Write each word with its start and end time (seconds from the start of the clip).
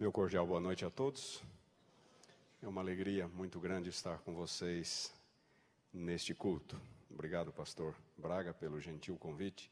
Meu 0.00 0.12
cordial 0.12 0.46
boa 0.46 0.60
noite 0.60 0.84
a 0.84 0.90
todos. 0.90 1.42
É 2.62 2.68
uma 2.68 2.80
alegria 2.80 3.26
muito 3.26 3.58
grande 3.58 3.88
estar 3.88 4.18
com 4.18 4.32
vocês 4.32 5.12
neste 5.92 6.32
culto. 6.32 6.80
Obrigado, 7.10 7.52
pastor 7.52 7.96
Braga, 8.16 8.54
pelo 8.54 8.80
gentil 8.80 9.16
convite, 9.16 9.68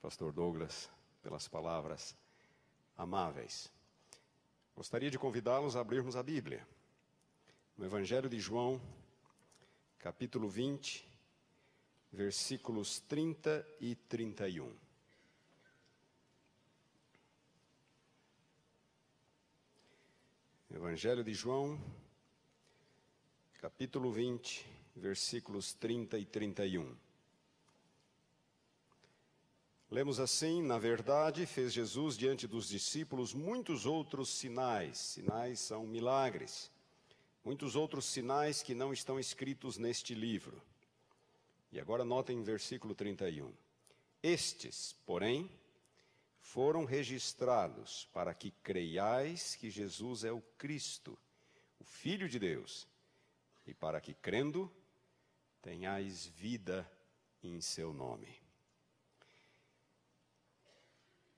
pastor 0.00 0.32
Douglas, 0.32 0.90
pelas 1.22 1.46
palavras 1.46 2.16
amáveis. 2.98 3.70
Gostaria 4.74 5.12
de 5.12 5.16
convidá-los 5.16 5.76
a 5.76 5.80
abrirmos 5.80 6.16
a 6.16 6.24
Bíblia. 6.24 6.66
No 7.78 7.84
Evangelho 7.84 8.28
de 8.28 8.40
João, 8.40 8.80
capítulo 10.00 10.48
20, 10.48 11.08
versículos 12.10 12.98
30 12.98 13.64
e 13.80 13.94
31. 13.94 14.81
Evangelho 20.74 21.22
de 21.22 21.34
João, 21.34 21.78
capítulo 23.60 24.10
20, 24.10 24.66
versículos 24.96 25.74
30 25.74 26.18
e 26.18 26.24
31. 26.24 26.96
Lemos 29.90 30.18
assim: 30.18 30.62
Na 30.62 30.78
verdade, 30.78 31.44
fez 31.44 31.74
Jesus 31.74 32.16
diante 32.16 32.46
dos 32.46 32.68
discípulos 32.68 33.34
muitos 33.34 33.84
outros 33.84 34.30
sinais. 34.30 34.96
Sinais 34.96 35.60
são 35.60 35.86
milagres. 35.86 36.70
Muitos 37.44 37.76
outros 37.76 38.06
sinais 38.06 38.62
que 38.62 38.74
não 38.74 38.94
estão 38.94 39.20
escritos 39.20 39.76
neste 39.76 40.14
livro. 40.14 40.58
E 41.70 41.78
agora 41.78 42.02
notem 42.02 42.42
versículo 42.42 42.94
31. 42.94 43.52
Estes, 44.22 44.96
porém, 45.04 45.50
foram 46.42 46.84
registrados 46.84 48.08
para 48.12 48.34
que 48.34 48.50
creiais 48.50 49.54
que 49.54 49.70
Jesus 49.70 50.24
é 50.24 50.32
o 50.32 50.42
Cristo, 50.58 51.18
o 51.78 51.84
Filho 51.84 52.28
de 52.28 52.38
Deus, 52.38 52.86
e 53.64 53.72
para 53.72 54.00
que, 54.00 54.12
crendo, 54.12 54.70
tenhais 55.62 56.26
vida 56.26 56.90
em 57.42 57.60
seu 57.60 57.92
nome. 57.92 58.42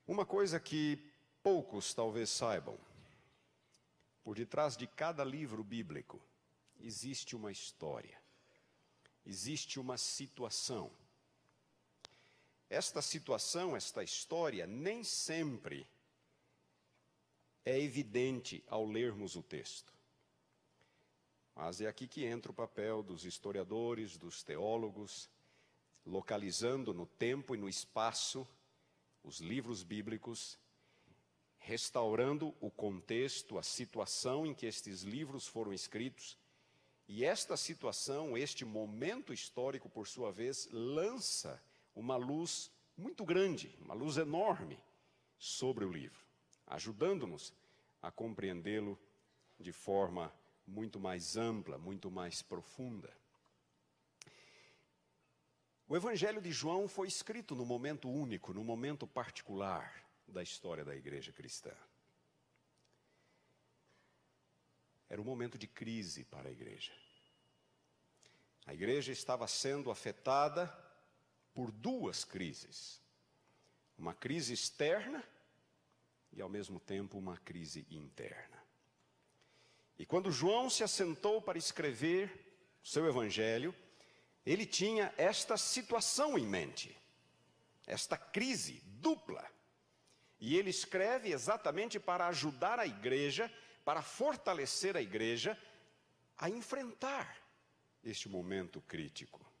Uma 0.07 0.25
coisa 0.25 0.59
que 0.59 0.99
poucos 1.43 1.93
talvez 1.93 2.29
saibam: 2.29 2.77
por 4.23 4.35
detrás 4.35 4.75
de 4.75 4.87
cada 4.87 5.23
livro 5.23 5.63
bíblico 5.63 6.19
existe 6.79 7.35
uma 7.35 7.51
história, 7.51 8.19
existe 9.23 9.79
uma 9.79 9.97
situação 9.97 10.91
esta 12.69 13.01
situação, 13.01 13.75
esta 13.75 14.03
história, 14.03 14.65
nem 14.65 15.03
sempre 15.03 15.87
é 17.63 17.79
evidente 17.79 18.63
ao 18.67 18.85
lermos 18.85 19.35
o 19.35 19.43
texto. 19.43 19.93
Mas 21.55 21.79
é 21.79 21.87
aqui 21.87 22.07
que 22.07 22.25
entra 22.25 22.51
o 22.51 22.55
papel 22.55 23.01
dos 23.01 23.23
historiadores, 23.23 24.17
dos 24.17 24.43
teólogos, 24.43 25.29
localizando 26.05 26.93
no 26.93 27.05
tempo 27.05 27.55
e 27.55 27.57
no 27.57 27.69
espaço 27.69 28.47
os 29.23 29.39
livros 29.39 29.81
bíblicos, 29.81 30.59
restaurando 31.57 32.53
o 32.59 32.69
contexto, 32.69 33.57
a 33.57 33.63
situação 33.63 34.45
em 34.45 34.53
que 34.53 34.67
estes 34.67 35.01
livros 35.01 35.47
foram 35.47 35.73
escritos. 35.73 36.37
E 37.07 37.23
esta 37.23 37.55
situação, 37.55 38.37
este 38.37 38.65
momento 38.65 39.33
histórico, 39.33 39.89
por 39.89 40.07
sua 40.07 40.31
vez, 40.31 40.67
lança 40.71 41.61
uma 41.95 42.17
luz 42.17 42.71
muito 42.97 43.23
grande, 43.25 43.75
uma 43.79 43.93
luz 43.93 44.17
enorme 44.17 44.77
sobre 45.37 45.85
o 45.85 45.91
livro, 45.91 46.23
ajudando-nos 46.67 47.53
a 48.01 48.11
compreendê-lo 48.11 48.99
de 49.59 49.71
forma 49.71 50.33
muito 50.67 50.99
mais 50.99 51.37
ampla, 51.37 51.77
muito 51.77 52.11
mais 52.11 52.41
profunda. 52.41 53.11
O 55.87 55.95
Evangelho 55.95 56.41
de 56.41 56.51
João 56.51 56.87
foi 56.87 57.07
escrito 57.07 57.55
no 57.55 57.65
momento 57.65 58.09
único, 58.09 58.53
no 58.53 58.63
momento 58.63 59.05
particular 59.05 60.03
da 60.27 60.41
história 60.41 60.83
da 60.83 60.95
igreja 60.95 61.31
cristã. 61.31 61.71
Era 65.07 65.21
um 65.21 65.25
momento 65.25 65.57
de 65.57 65.67
crise 65.67 66.23
para 66.25 66.49
a 66.49 66.51
igreja. 66.51 66.91
A 68.65 68.73
igreja 68.73 69.11
estava 69.11 69.47
sendo 69.47 69.91
afetada 69.91 70.65
por 71.55 71.71
duas 71.71 72.25
crises: 72.25 73.01
uma 73.97 74.13
crise 74.13 74.53
externa 74.53 75.23
e, 76.31 76.41
ao 76.41 76.49
mesmo 76.49 76.79
tempo, 76.79 77.17
uma 77.17 77.37
crise 77.37 77.87
interna. 77.89 78.61
E 79.97 80.05
quando 80.05 80.31
João 80.31 80.69
se 80.69 80.83
assentou 80.83 81.41
para 81.41 81.57
escrever 81.57 82.29
o 82.83 82.87
seu 82.87 83.07
evangelho, 83.07 83.73
ele 84.45 84.65
tinha 84.65 85.13
esta 85.17 85.55
situação 85.55 86.37
em 86.37 86.45
mente, 86.45 86.95
esta 87.87 88.17
crise 88.17 88.81
dupla. 88.99 89.49
E 90.37 90.57
ele 90.57 90.69
escreve 90.69 91.31
exatamente 91.31 91.97
para 91.97 92.27
ajudar 92.27 92.77
a 92.77 92.85
igreja, 92.85 93.51
para 93.85 94.01
fortalecer 94.01 94.97
a 94.97 95.01
igreja 95.01 95.57
a 96.37 96.49
enfrentar 96.49 97.37
este 98.03 98.27
momento 98.27 98.81
crítico. 98.81 99.54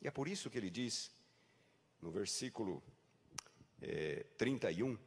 E 0.00 0.08
é 0.08 0.10
por 0.10 0.28
isso 0.28 0.50
que 0.50 0.58
ele 0.58 0.70
diz, 0.70 1.10
no 2.00 2.10
versículo 2.10 2.82
é, 3.80 4.24
31, 4.36 4.98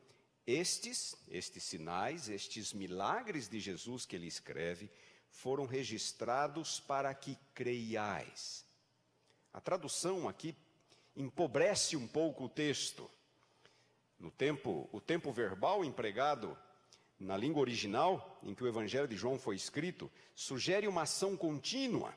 estes, 0.46 1.16
estes 1.30 1.64
sinais, 1.64 2.30
estes 2.30 2.74
milagres 2.74 3.48
de 3.48 3.60
Jesus 3.60 4.06
que 4.06 4.16
ele 4.16 4.28
escreve, 4.28 4.90
foram 5.30 5.66
registrados 5.66 6.80
para 6.80 7.14
que 7.14 7.38
creiais. 7.54 8.66
A 9.54 9.60
tradução 9.60 10.28
aqui 10.28 10.56
empobrece 11.16 11.96
um 11.98 12.08
pouco 12.08 12.46
o 12.46 12.50
texto. 12.50 13.10
No 14.20 14.32
tempo, 14.32 14.90
o 14.92 15.02
tempo 15.02 15.32
verbal 15.32 15.84
empregado 15.84 16.58
na 17.20 17.36
língua 17.36 17.62
original 17.62 18.40
em 18.44 18.54
que 18.54 18.64
o 18.64 18.68
Evangelho 18.68 19.08
de 19.08 19.16
João 19.16 19.38
foi 19.38 19.56
escrito 19.56 20.12
sugere 20.36 20.88
uma 20.88 21.04
ação 21.04 21.36
contínua 21.36 22.16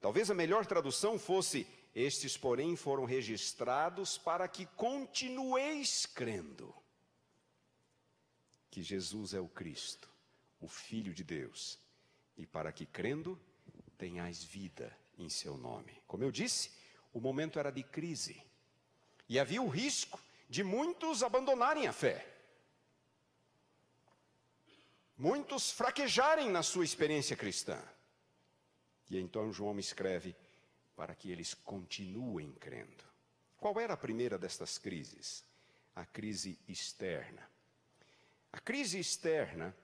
Talvez 0.00 0.30
a 0.30 0.34
melhor 0.34 0.64
tradução 0.66 1.18
fosse: 1.18 1.66
Estes, 1.94 2.36
porém, 2.36 2.74
foram 2.74 3.04
registrados 3.04 4.16
para 4.16 4.48
que 4.48 4.66
continueis 4.66 6.06
crendo 6.06 6.74
que 8.70 8.82
Jesus 8.82 9.34
é 9.34 9.40
o 9.40 9.48
Cristo, 9.48 10.08
o 10.60 10.68
Filho 10.68 11.12
de 11.12 11.24
Deus, 11.24 11.78
e 12.36 12.46
para 12.46 12.72
que 12.72 12.86
crendo 12.86 13.38
tenhais 13.98 14.42
vida 14.42 14.96
em 15.18 15.28
seu 15.28 15.56
nome. 15.56 16.02
Como 16.06 16.24
eu 16.24 16.30
disse, 16.30 16.70
o 17.12 17.20
momento 17.20 17.58
era 17.58 17.70
de 17.70 17.82
crise 17.82 18.42
e 19.28 19.38
havia 19.38 19.60
o 19.60 19.68
risco 19.68 20.20
de 20.48 20.64
muitos 20.64 21.22
abandonarem 21.22 21.86
a 21.86 21.92
fé. 21.92 22.26
Muitos 25.16 25.70
fraquejarem 25.70 26.48
na 26.50 26.62
sua 26.62 26.84
experiência 26.84 27.36
cristã. 27.36 27.78
E 29.10 29.18
então 29.18 29.52
João 29.52 29.78
escreve 29.78 30.36
para 30.94 31.14
que 31.14 31.30
eles 31.30 31.52
continuem 31.52 32.52
crendo. 32.52 33.04
Qual 33.58 33.78
era 33.80 33.94
a 33.94 33.96
primeira 33.96 34.38
destas 34.38 34.78
crises? 34.78 35.44
A 35.96 36.06
crise 36.06 36.58
externa. 36.68 37.42
A 38.52 38.60
crise 38.60 39.00
externa 39.00 39.74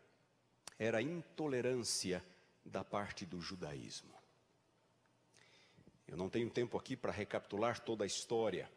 era 0.79 0.99
a 0.99 1.03
intolerância 1.03 2.25
da 2.65 2.85
parte 2.85 3.27
do 3.27 3.41
judaísmo. 3.41 4.15
Eu 6.07 6.17
não 6.17 6.31
tenho 6.31 6.49
tempo 6.49 6.79
aqui 6.79 6.97
para 6.97 7.11
recapitular 7.11 7.81
toda 7.81 8.05
a 8.05 8.07
história, 8.07 8.71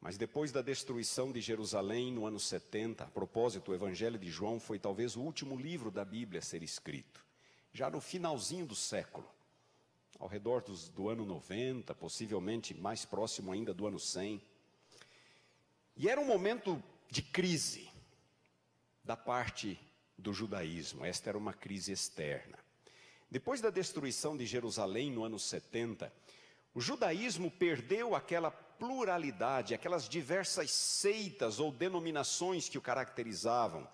mas 0.00 0.18
depois 0.18 0.52
da 0.52 0.60
destruição 0.60 1.32
de 1.32 1.40
Jerusalém 1.40 2.12
no 2.12 2.26
ano 2.26 2.38
70, 2.38 3.04
a 3.04 3.06
propósito, 3.06 3.70
o 3.70 3.74
Evangelho 3.74 4.18
de 4.18 4.30
João 4.30 4.60
foi 4.60 4.78
talvez 4.78 5.16
o 5.16 5.22
último 5.22 5.56
livro 5.56 5.90
da 5.90 6.04
Bíblia 6.04 6.40
a 6.40 6.42
ser 6.42 6.62
escrito, 6.62 7.24
já 7.72 7.88
no 7.88 8.00
finalzinho 8.00 8.66
do 8.66 8.74
século 8.74 9.35
ao 10.18 10.28
redor 10.28 10.62
dos, 10.62 10.88
do 10.88 11.08
ano 11.08 11.24
90, 11.24 11.94
possivelmente 11.94 12.74
mais 12.74 13.04
próximo 13.04 13.52
ainda 13.52 13.72
do 13.74 13.86
ano 13.86 13.98
100. 13.98 14.40
E 15.96 16.08
era 16.08 16.20
um 16.20 16.24
momento 16.24 16.82
de 17.10 17.22
crise 17.22 17.88
da 19.04 19.16
parte 19.16 19.78
do 20.18 20.32
judaísmo, 20.32 21.04
esta 21.04 21.30
era 21.30 21.38
uma 21.38 21.52
crise 21.52 21.92
externa. 21.92 22.58
Depois 23.30 23.60
da 23.60 23.70
destruição 23.70 24.36
de 24.36 24.46
Jerusalém 24.46 25.10
no 25.10 25.24
ano 25.24 25.38
70, 25.38 26.12
o 26.74 26.80
judaísmo 26.80 27.50
perdeu 27.50 28.14
aquela 28.14 28.50
pluralidade, 28.50 29.74
aquelas 29.74 30.08
diversas 30.08 30.70
seitas 30.70 31.58
ou 31.58 31.72
denominações 31.72 32.68
que 32.68 32.78
o 32.78 32.82
caracterizavam 32.82 33.86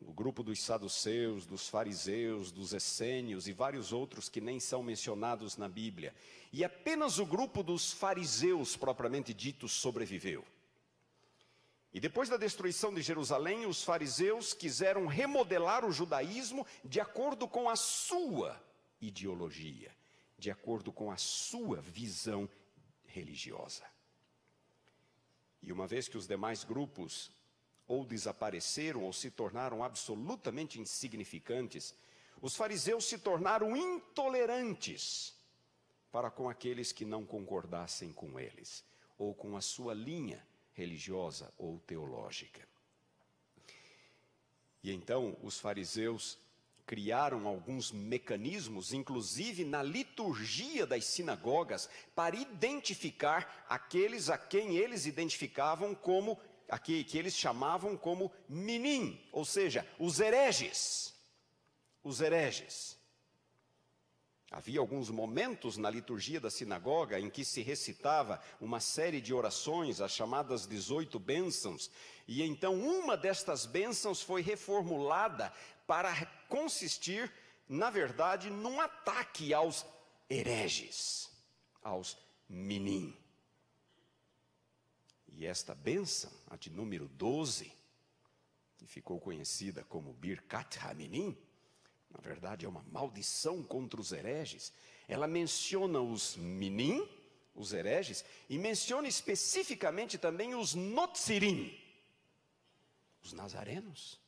o 0.00 0.12
grupo 0.12 0.42
dos 0.42 0.62
saduceus, 0.62 1.44
dos 1.44 1.68
fariseus, 1.68 2.50
dos 2.50 2.72
essênios 2.72 3.46
e 3.46 3.52
vários 3.52 3.92
outros 3.92 4.28
que 4.28 4.40
nem 4.40 4.58
são 4.58 4.82
mencionados 4.82 5.56
na 5.56 5.68
Bíblia. 5.68 6.14
E 6.52 6.64
apenas 6.64 7.18
o 7.18 7.26
grupo 7.26 7.62
dos 7.62 7.92
fariseus, 7.92 8.76
propriamente 8.76 9.34
dito, 9.34 9.68
sobreviveu. 9.68 10.44
E 11.92 12.00
depois 12.00 12.28
da 12.28 12.36
destruição 12.36 12.94
de 12.94 13.02
Jerusalém, 13.02 13.66
os 13.66 13.82
fariseus 13.82 14.54
quiseram 14.54 15.06
remodelar 15.06 15.84
o 15.84 15.92
judaísmo 15.92 16.66
de 16.84 17.00
acordo 17.00 17.48
com 17.48 17.68
a 17.68 17.76
sua 17.76 18.60
ideologia, 19.00 19.94
de 20.38 20.50
acordo 20.50 20.92
com 20.92 21.10
a 21.10 21.16
sua 21.16 21.80
visão 21.80 22.48
religiosa. 23.06 23.84
E 25.62 25.72
uma 25.72 25.86
vez 25.86 26.08
que 26.08 26.16
os 26.16 26.26
demais 26.26 26.64
grupos 26.64 27.30
ou 27.90 28.04
desapareceram 28.04 29.02
ou 29.02 29.12
se 29.12 29.32
tornaram 29.32 29.82
absolutamente 29.82 30.80
insignificantes, 30.80 31.92
os 32.40 32.54
fariseus 32.54 33.04
se 33.04 33.18
tornaram 33.18 33.76
intolerantes 33.76 35.34
para 36.12 36.30
com 36.30 36.48
aqueles 36.48 36.92
que 36.92 37.04
não 37.04 37.26
concordassem 37.26 38.12
com 38.12 38.38
eles 38.38 38.84
ou 39.18 39.34
com 39.34 39.56
a 39.56 39.60
sua 39.60 39.92
linha 39.92 40.40
religiosa 40.72 41.52
ou 41.58 41.80
teológica. 41.80 42.64
E 44.84 44.92
então 44.92 45.36
os 45.42 45.58
fariseus 45.58 46.38
criaram 46.86 47.46
alguns 47.46 47.92
mecanismos, 47.92 48.92
inclusive 48.92 49.64
na 49.64 49.80
liturgia 49.80 50.86
das 50.86 51.04
sinagogas, 51.04 51.88
para 52.14 52.36
identificar 52.36 53.64
aqueles 53.68 54.28
a 54.28 54.38
quem 54.38 54.76
eles 54.76 55.06
identificavam 55.06 55.94
como, 55.94 56.36
aqui, 56.70 57.04
que 57.04 57.18
eles 57.18 57.36
chamavam 57.36 57.96
como 57.96 58.32
minim, 58.48 59.20
ou 59.32 59.44
seja, 59.44 59.86
os 59.98 60.20
hereges. 60.20 61.12
Os 62.02 62.20
hereges. 62.20 62.98
Havia 64.50 64.80
alguns 64.80 65.10
momentos 65.10 65.76
na 65.76 65.88
liturgia 65.88 66.40
da 66.40 66.50
sinagoga 66.50 67.20
em 67.20 67.30
que 67.30 67.44
se 67.44 67.62
recitava 67.62 68.42
uma 68.60 68.80
série 68.80 69.20
de 69.20 69.32
orações, 69.32 70.00
as 70.00 70.12
chamadas 70.12 70.66
18 70.66 71.20
bênçãos, 71.20 71.90
e 72.26 72.42
então 72.42 72.74
uma 72.74 73.16
destas 73.16 73.64
bênçãos 73.64 74.22
foi 74.22 74.42
reformulada 74.42 75.52
para 75.86 76.26
consistir, 76.48 77.32
na 77.68 77.90
verdade, 77.90 78.50
num 78.50 78.80
ataque 78.80 79.54
aos 79.54 79.86
hereges, 80.28 81.30
aos 81.82 82.16
minim. 82.48 83.16
E 85.40 85.46
esta 85.46 85.74
bênção, 85.74 86.30
a 86.48 86.56
de 86.56 86.68
número 86.68 87.08
12, 87.08 87.72
que 88.76 88.86
ficou 88.86 89.18
conhecida 89.18 89.82
como 89.84 90.12
Birkat 90.12 90.78
Haminim, 90.80 91.34
na 92.10 92.20
verdade 92.20 92.66
é 92.66 92.68
uma 92.68 92.84
maldição 92.92 93.62
contra 93.62 93.98
os 93.98 94.12
hereges. 94.12 94.70
Ela 95.08 95.26
menciona 95.26 95.98
os 95.98 96.36
minim, 96.36 97.08
os 97.54 97.72
hereges, 97.72 98.22
e 98.50 98.58
menciona 98.58 99.08
especificamente 99.08 100.18
também 100.18 100.54
os 100.54 100.74
notzirim, 100.74 101.74
os 103.22 103.32
nazarenos. 103.32 104.20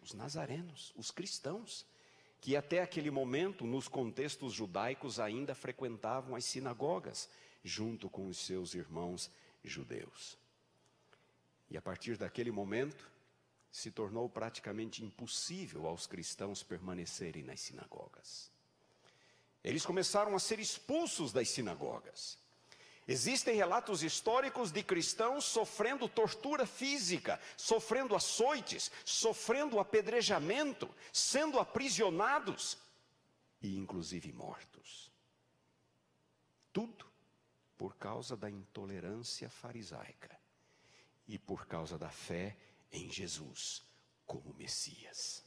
Os 0.00 0.14
nazarenos, 0.14 0.92
os 0.94 1.10
cristãos, 1.10 1.84
que 2.40 2.54
até 2.54 2.80
aquele 2.80 3.10
momento, 3.10 3.66
nos 3.66 3.88
contextos 3.88 4.52
judaicos, 4.52 5.18
ainda 5.18 5.52
frequentavam 5.52 6.36
as 6.36 6.44
sinagogas, 6.44 7.28
junto 7.64 8.08
com 8.08 8.28
os 8.28 8.38
seus 8.38 8.72
irmãos 8.74 9.28
judeus. 9.68 10.38
E 11.68 11.76
a 11.76 11.82
partir 11.82 12.16
daquele 12.16 12.50
momento, 12.50 13.10
se 13.70 13.90
tornou 13.90 14.28
praticamente 14.28 15.04
impossível 15.04 15.86
aos 15.86 16.06
cristãos 16.06 16.62
permanecerem 16.62 17.44
nas 17.44 17.60
sinagogas. 17.60 18.50
Eles 19.62 19.84
começaram 19.84 20.34
a 20.34 20.40
ser 20.40 20.58
expulsos 20.58 21.32
das 21.32 21.48
sinagogas. 21.48 22.38
Existem 23.06 23.56
relatos 23.56 24.02
históricos 24.02 24.70
de 24.70 24.82
cristãos 24.82 25.44
sofrendo 25.44 26.08
tortura 26.08 26.66
física, 26.66 27.40
sofrendo 27.56 28.14
açoites, 28.14 28.90
sofrendo 29.04 29.78
apedrejamento, 29.78 30.88
sendo 31.12 31.58
aprisionados 31.58 32.78
e 33.60 33.76
inclusive 33.76 34.32
mortos. 34.32 35.10
Tudo 36.72 37.09
por 37.80 37.96
causa 37.96 38.36
da 38.36 38.50
intolerância 38.50 39.48
farisaica 39.48 40.38
e 41.26 41.38
por 41.38 41.66
causa 41.66 41.96
da 41.96 42.10
fé 42.10 42.54
em 42.92 43.10
Jesus 43.10 43.82
como 44.26 44.52
Messias. 44.52 45.42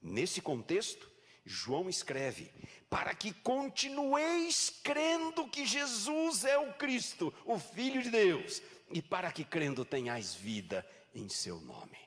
Nesse 0.00 0.40
contexto, 0.40 1.10
João 1.44 1.88
escreve: 1.88 2.52
para 2.88 3.12
que 3.16 3.32
continueis 3.32 4.78
crendo 4.80 5.48
que 5.48 5.66
Jesus 5.66 6.44
é 6.44 6.56
o 6.56 6.72
Cristo, 6.74 7.34
o 7.44 7.58
Filho 7.58 8.00
de 8.00 8.10
Deus, 8.10 8.62
e 8.92 9.02
para 9.02 9.32
que 9.32 9.44
crendo 9.44 9.84
tenhais 9.84 10.36
vida 10.36 10.88
em 11.12 11.28
seu 11.28 11.60
nome. 11.60 11.98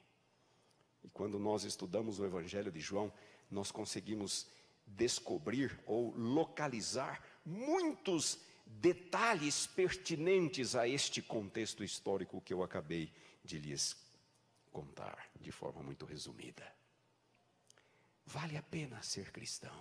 E 1.04 1.10
quando 1.10 1.38
nós 1.38 1.66
estudamos 1.66 2.18
o 2.18 2.26
Evangelho 2.26 2.72
de 2.72 2.80
João, 2.80 3.12
nós 3.52 3.74
conseguimos 3.74 4.48
descobrir 4.88 5.78
ou 5.86 6.16
localizar 6.16 7.22
muitos 7.46 8.40
detalhes 8.70 9.66
pertinentes 9.66 10.76
a 10.76 10.88
este 10.88 11.22
contexto 11.22 11.84
histórico 11.84 12.40
que 12.40 12.54
eu 12.54 12.62
acabei 12.62 13.12
de 13.44 13.58
lhes 13.58 13.98
contar 14.72 15.28
de 15.42 15.52
forma 15.52 15.82
muito 15.82 16.06
resumida. 16.06 16.64
Vale 18.26 18.56
a 18.56 18.62
pena 18.62 19.02
ser 19.02 19.32
cristão. 19.32 19.74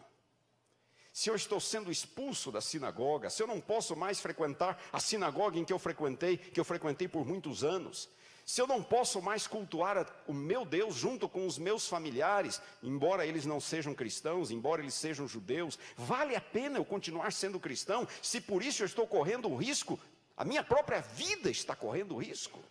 Se 1.12 1.28
eu 1.28 1.34
estou 1.34 1.60
sendo 1.60 1.90
expulso 1.90 2.50
da 2.50 2.60
sinagoga, 2.60 3.28
se 3.28 3.42
eu 3.42 3.46
não 3.46 3.60
posso 3.60 3.94
mais 3.94 4.20
frequentar 4.20 4.80
a 4.92 4.98
sinagoga 5.00 5.58
em 5.58 5.64
que 5.64 5.72
eu 5.72 5.78
frequentei, 5.78 6.38
que 6.38 6.58
eu 6.58 6.64
frequentei 6.64 7.08
por 7.08 7.26
muitos 7.26 7.62
anos, 7.62 8.08
se 8.48 8.62
eu 8.62 8.66
não 8.66 8.82
posso 8.82 9.20
mais 9.20 9.46
cultuar 9.46 10.10
o 10.26 10.32
meu 10.32 10.64
Deus 10.64 10.94
junto 10.94 11.28
com 11.28 11.46
os 11.46 11.58
meus 11.58 11.86
familiares, 11.86 12.62
embora 12.82 13.26
eles 13.26 13.44
não 13.44 13.60
sejam 13.60 13.94
cristãos, 13.94 14.50
embora 14.50 14.80
eles 14.80 14.94
sejam 14.94 15.28
judeus, 15.28 15.78
vale 15.94 16.34
a 16.34 16.40
pena 16.40 16.78
eu 16.78 16.84
continuar 16.84 17.30
sendo 17.30 17.60
cristão, 17.60 18.08
se 18.22 18.40
por 18.40 18.62
isso 18.62 18.80
eu 18.82 18.86
estou 18.86 19.06
correndo 19.06 19.48
um 19.48 19.56
risco, 19.56 20.00
a 20.34 20.46
minha 20.46 20.64
própria 20.64 21.02
vida 21.02 21.50
está 21.50 21.76
correndo 21.76 22.16
risco. 22.16 22.64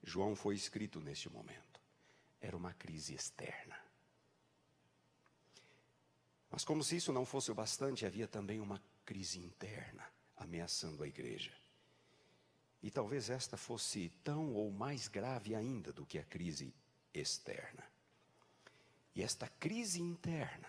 João 0.00 0.36
foi 0.36 0.54
escrito 0.54 1.00
neste 1.00 1.28
momento. 1.28 1.80
Era 2.40 2.56
uma 2.56 2.72
crise 2.74 3.16
externa. 3.16 3.76
Mas, 6.48 6.64
como 6.64 6.84
se 6.84 6.94
isso 6.94 7.12
não 7.12 7.26
fosse 7.26 7.50
o 7.50 7.54
bastante, 7.54 8.06
havia 8.06 8.28
também 8.28 8.60
uma 8.60 8.80
crise 9.04 9.40
interna 9.40 10.08
ameaçando 10.36 11.02
a 11.02 11.08
igreja. 11.08 11.50
E 12.82 12.90
talvez 12.90 13.28
esta 13.28 13.56
fosse 13.56 14.10
tão 14.22 14.54
ou 14.54 14.70
mais 14.70 15.08
grave 15.08 15.54
ainda 15.54 15.92
do 15.92 16.06
que 16.06 16.18
a 16.18 16.24
crise 16.24 16.72
externa. 17.12 17.84
E 19.14 19.22
esta 19.22 19.48
crise 19.48 20.00
interna 20.00 20.68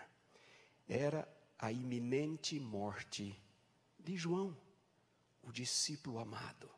era 0.88 1.28
a 1.58 1.70
iminente 1.70 2.58
morte 2.58 3.38
de 3.98 4.16
João, 4.16 4.56
o 5.42 5.52
discípulo 5.52 6.18
amado 6.18 6.68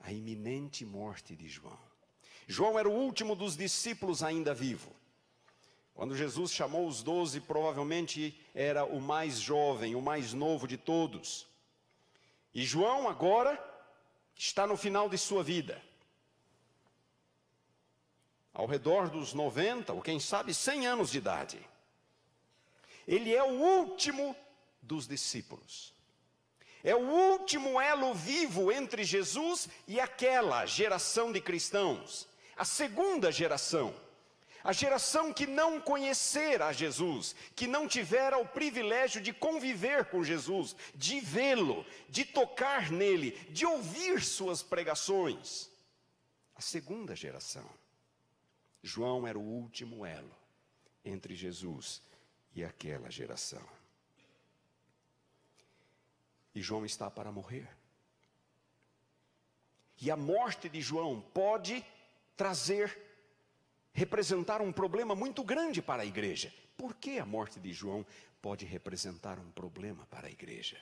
a 0.00 0.12
iminente 0.12 0.84
morte 0.84 1.36
de 1.36 1.48
João. 1.48 1.78
João 2.48 2.78
era 2.78 2.88
o 2.88 2.92
último 2.92 3.36
dos 3.36 3.56
discípulos 3.56 4.22
ainda 4.22 4.54
vivo. 4.54 4.94
Quando 5.94 6.16
Jesus 6.16 6.50
chamou 6.52 6.88
os 6.88 7.02
doze, 7.02 7.40
provavelmente 7.40 8.38
era 8.54 8.84
o 8.84 9.00
mais 9.00 9.38
jovem, 9.38 9.94
o 9.94 10.00
mais 10.00 10.32
novo 10.32 10.66
de 10.66 10.78
todos. 10.78 11.46
E 12.54 12.64
João 12.64 13.08
agora 13.08 13.58
está 14.46 14.66
no 14.66 14.76
final 14.76 15.08
de 15.08 15.18
sua 15.18 15.42
vida. 15.42 15.82
Ao 18.54 18.66
redor 18.66 19.10
dos 19.10 19.34
90, 19.34 19.92
ou 19.92 20.00
quem 20.00 20.18
sabe 20.18 20.54
100 20.54 20.86
anos 20.86 21.10
de 21.10 21.18
idade. 21.18 21.60
Ele 23.06 23.34
é 23.34 23.42
o 23.42 23.60
último 23.60 24.34
dos 24.80 25.06
discípulos. 25.06 25.92
É 26.82 26.94
o 26.94 27.00
último 27.00 27.78
elo 27.78 28.14
vivo 28.14 28.72
entre 28.72 29.04
Jesus 29.04 29.68
e 29.86 30.00
aquela 30.00 30.64
geração 30.64 31.30
de 31.30 31.40
cristãos, 31.40 32.26
a 32.56 32.64
segunda 32.64 33.30
geração. 33.30 33.94
A 34.62 34.72
geração 34.72 35.32
que 35.32 35.46
não 35.46 35.80
conhecera 35.80 36.72
Jesus, 36.72 37.34
que 37.56 37.66
não 37.66 37.88
tivera 37.88 38.38
o 38.38 38.46
privilégio 38.46 39.20
de 39.20 39.32
conviver 39.32 40.04
com 40.06 40.22
Jesus, 40.22 40.76
de 40.94 41.18
vê-lo, 41.20 41.86
de 42.08 42.24
tocar 42.24 42.90
nele, 42.90 43.32
de 43.50 43.64
ouvir 43.64 44.22
suas 44.22 44.62
pregações. 44.62 45.70
A 46.54 46.60
segunda 46.60 47.16
geração. 47.16 47.68
João 48.82 49.26
era 49.26 49.38
o 49.38 49.42
último 49.42 50.04
elo 50.04 50.34
entre 51.04 51.34
Jesus 51.34 52.02
e 52.54 52.64
aquela 52.64 53.10
geração. 53.10 53.66
E 56.54 56.60
João 56.60 56.84
está 56.84 57.10
para 57.10 57.30
morrer. 57.30 57.68
E 60.00 60.10
a 60.10 60.16
morte 60.16 60.68
de 60.68 60.80
João 60.80 61.20
pode 61.34 61.84
trazer, 62.36 63.09
representar 63.92 64.60
um 64.60 64.72
problema 64.72 65.14
muito 65.14 65.42
grande 65.42 65.82
para 65.82 66.02
a 66.02 66.06
igreja. 66.06 66.52
Por 66.76 66.94
que 66.94 67.18
a 67.18 67.26
morte 67.26 67.60
de 67.60 67.72
João 67.72 68.06
pode 68.40 68.64
representar 68.64 69.38
um 69.38 69.50
problema 69.50 70.06
para 70.06 70.28
a 70.28 70.30
igreja? 70.30 70.76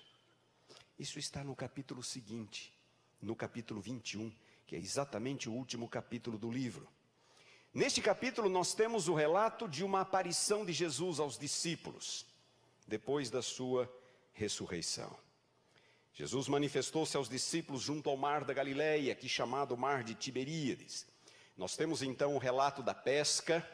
Isso 0.99 1.19
está 1.19 1.43
no 1.43 1.55
capítulo 1.55 2.03
seguinte, 2.03 2.73
no 3.21 3.35
capítulo 3.35 3.81
21, 3.81 4.33
que 4.67 4.77
é 4.77 4.79
exatamente 4.79 5.49
o 5.49 5.53
último 5.53 5.89
capítulo 5.89 6.37
do 6.39 6.51
livro. 6.51 6.89
Neste 7.73 8.01
capítulo, 8.01 8.49
nós 8.49 8.75
temos 8.75 9.09
o 9.09 9.15
relato 9.15 9.69
de 9.69 9.85
uma 9.85 10.01
aparição 10.01 10.65
de 10.65 10.73
Jesus 10.73 11.21
aos 11.21 11.39
discípulos, 11.39 12.27
depois 12.87 13.31
da 13.31 13.43
sua 13.43 13.93
ressurreição. 14.33 15.17
Jesus 16.13 16.49
manifestou-se 16.49 17.17
aos 17.17 17.29
discípulos 17.29 17.83
junto 17.83 18.11
ao 18.11 18.17
mar 18.17 18.45
da 18.45 18.53
Galileia, 18.53 19.13
aqui 19.13 19.29
chamado 19.29 19.77
Mar 19.77 20.03
de 20.03 20.15
Tiberíades. 20.15 21.07
Nós 21.59 21.77
temos 21.77 22.03
então 22.03 22.37
o 22.37 22.39
relato 22.39 22.85
da 22.85 22.95
pesca, 22.95 23.69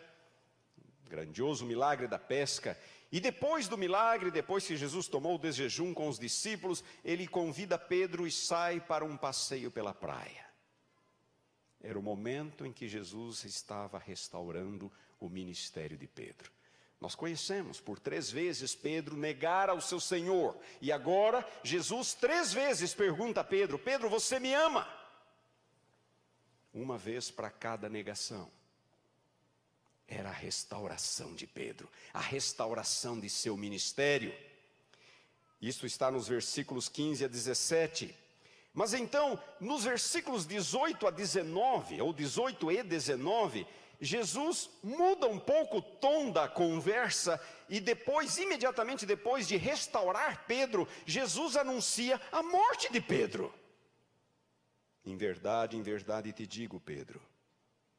grandioso 1.07 1.67
milagre 1.67 2.09
da 2.09 2.19
pesca, 2.19 2.81
e 3.13 3.21
depois 3.21 3.69
do 3.69 3.77
milagre, 3.77 4.31
depois 4.31 4.67
que 4.67 4.75
Jesus 4.75 5.07
tomou 5.07 5.35
o 5.35 5.39
desjejum 5.39 5.93
com 5.93 6.09
os 6.09 6.19
discípulos, 6.19 6.83
ele 7.05 7.29
convida 7.29 7.79
Pedro 7.79 8.27
e 8.27 8.33
sai 8.33 8.81
para 8.81 9.05
um 9.05 9.19
passeio 9.19 9.71
pela 9.71 9.93
praia. 9.93 10.47
Era 11.83 11.99
o 11.99 12.03
momento 12.03 12.65
em 12.65 12.73
que 12.73 12.89
Jesus 12.89 13.45
estava 13.45 13.99
restaurando 13.99 14.91
o 15.21 15.29
ministério 15.29 15.99
de 15.99 16.09
Pedro. 16.09 16.51
Nós 16.99 17.15
conhecemos, 17.15 17.83
por 17.83 18.01
três 18.01 18.31
vezes 18.31 18.75
Pedro 18.75 19.15
negara 19.15 19.73
ao 19.73 19.81
seu 19.83 20.01
Senhor, 20.01 20.59
e 20.81 20.91
agora 20.91 21.47
Jesus 21.63 22.15
três 22.15 22.51
vezes 22.51 22.95
pergunta 22.95 23.43
a 23.43 23.45
Pedro: 23.45 23.79
Pedro, 23.79 24.09
você 24.09 24.41
me 24.41 24.55
ama? 24.55 25.04
Uma 26.75 26.99
vez 26.99 27.31
para 27.31 27.49
cada 27.49 27.89
negação 27.89 28.51
era 30.09 30.29
a 30.29 30.33
restauração 30.33 31.33
de 31.35 31.47
Pedro, 31.47 31.89
a 32.13 32.21
restauração 32.21 33.19
de 33.19 33.31
seu 33.31 33.57
ministério. 33.57 34.35
Isso 35.63 35.87
está 35.87 36.11
nos 36.11 36.27
versículos 36.27 36.89
15 36.89 37.25
a 37.25 37.29
17. 37.29 38.15
Mas 38.75 38.93
então, 38.93 39.41
nos 39.61 39.85
versículos 39.85 40.45
18 40.45 41.07
a 41.07 41.11
19, 41.13 42.03
ou 42.03 42.13
18 42.13 42.73
e 42.73 42.83
19, 42.83 43.67
Jesus 44.01 44.69
muda 44.83 45.29
um 45.29 45.39
pouco 45.39 45.79
o 45.79 45.83
tom 45.83 46.31
da 46.31 46.49
conversa 46.49 47.41
e 47.69 47.81
depois, 47.81 48.37
imediatamente 48.37 49.07
depois 49.07 49.47
de 49.47 49.57
restaurar 49.57 50.45
Pedro, 50.47 50.89
Jesus 51.07 51.57
anuncia 51.57 52.21
a 52.33 52.43
morte 52.43 52.93
de 52.93 53.01
Pedro. 53.01 53.55
Em 55.05 55.17
verdade, 55.17 55.77
em 55.77 55.83
verdade 55.83 56.33
te 56.33 56.47
digo, 56.47 56.81
Pedro, 56.81 57.21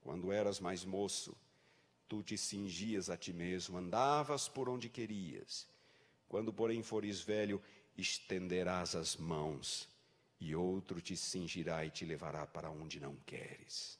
quando 0.01 0.31
eras 0.31 0.59
mais 0.59 0.83
moço, 0.83 1.35
tu 2.07 2.23
te 2.23 2.37
cingias 2.37 3.09
a 3.09 3.17
ti 3.17 3.31
mesmo, 3.31 3.77
andavas 3.77 4.47
por 4.47 4.67
onde 4.67 4.89
querias. 4.89 5.67
Quando, 6.27 6.51
porém, 6.51 6.81
fores 6.81 7.21
velho, 7.21 7.61
estenderás 7.97 8.95
as 8.95 9.15
mãos, 9.15 9.87
e 10.39 10.55
outro 10.55 10.99
te 10.99 11.15
cingirá 11.15 11.85
e 11.85 11.89
te 11.89 12.05
levará 12.05 12.45
para 12.45 12.69
onde 12.69 12.99
não 12.99 13.15
queres. 13.25 13.99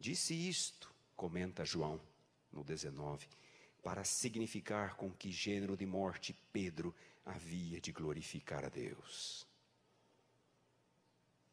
Disse 0.00 0.34
isto, 0.34 0.92
comenta 1.14 1.64
João 1.64 2.00
no 2.52 2.64
19, 2.64 3.26
para 3.82 4.04
significar 4.04 4.96
com 4.96 5.10
que 5.10 5.30
gênero 5.30 5.76
de 5.76 5.86
morte 5.86 6.34
Pedro 6.52 6.94
havia 7.24 7.80
de 7.80 7.92
glorificar 7.92 8.64
a 8.64 8.68
Deus. 8.68 9.46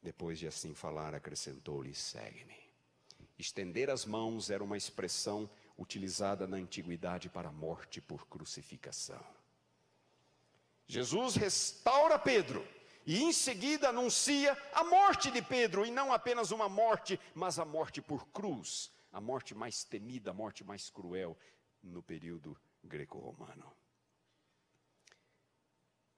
Depois 0.01 0.39
de 0.39 0.47
assim 0.47 0.73
falar, 0.73 1.13
acrescentou-lhe: 1.13 1.93
segue-me. 1.93 2.59
Estender 3.37 3.89
as 3.89 4.05
mãos 4.05 4.49
era 4.49 4.63
uma 4.63 4.77
expressão 4.77 5.49
utilizada 5.77 6.47
na 6.47 6.57
antiguidade 6.57 7.29
para 7.29 7.49
a 7.49 7.51
morte 7.51 8.01
por 8.01 8.27
crucificação. 8.27 9.23
Jesus 10.87 11.35
restaura 11.35 12.19
Pedro 12.19 12.67
e 13.05 13.23
em 13.23 13.31
seguida 13.31 13.89
anuncia 13.89 14.55
a 14.73 14.83
morte 14.83 15.31
de 15.31 15.41
Pedro, 15.41 15.85
e 15.85 15.91
não 15.91 16.13
apenas 16.13 16.51
uma 16.51 16.69
morte, 16.69 17.19
mas 17.33 17.57
a 17.57 17.65
morte 17.65 18.01
por 18.01 18.27
cruz, 18.27 18.91
a 19.11 19.19
morte 19.19 19.55
mais 19.55 19.83
temida, 19.83 20.31
a 20.31 20.33
morte 20.33 20.63
mais 20.63 20.89
cruel 20.89 21.37
no 21.81 22.03
período 22.03 22.55
greco-romano. 22.83 23.71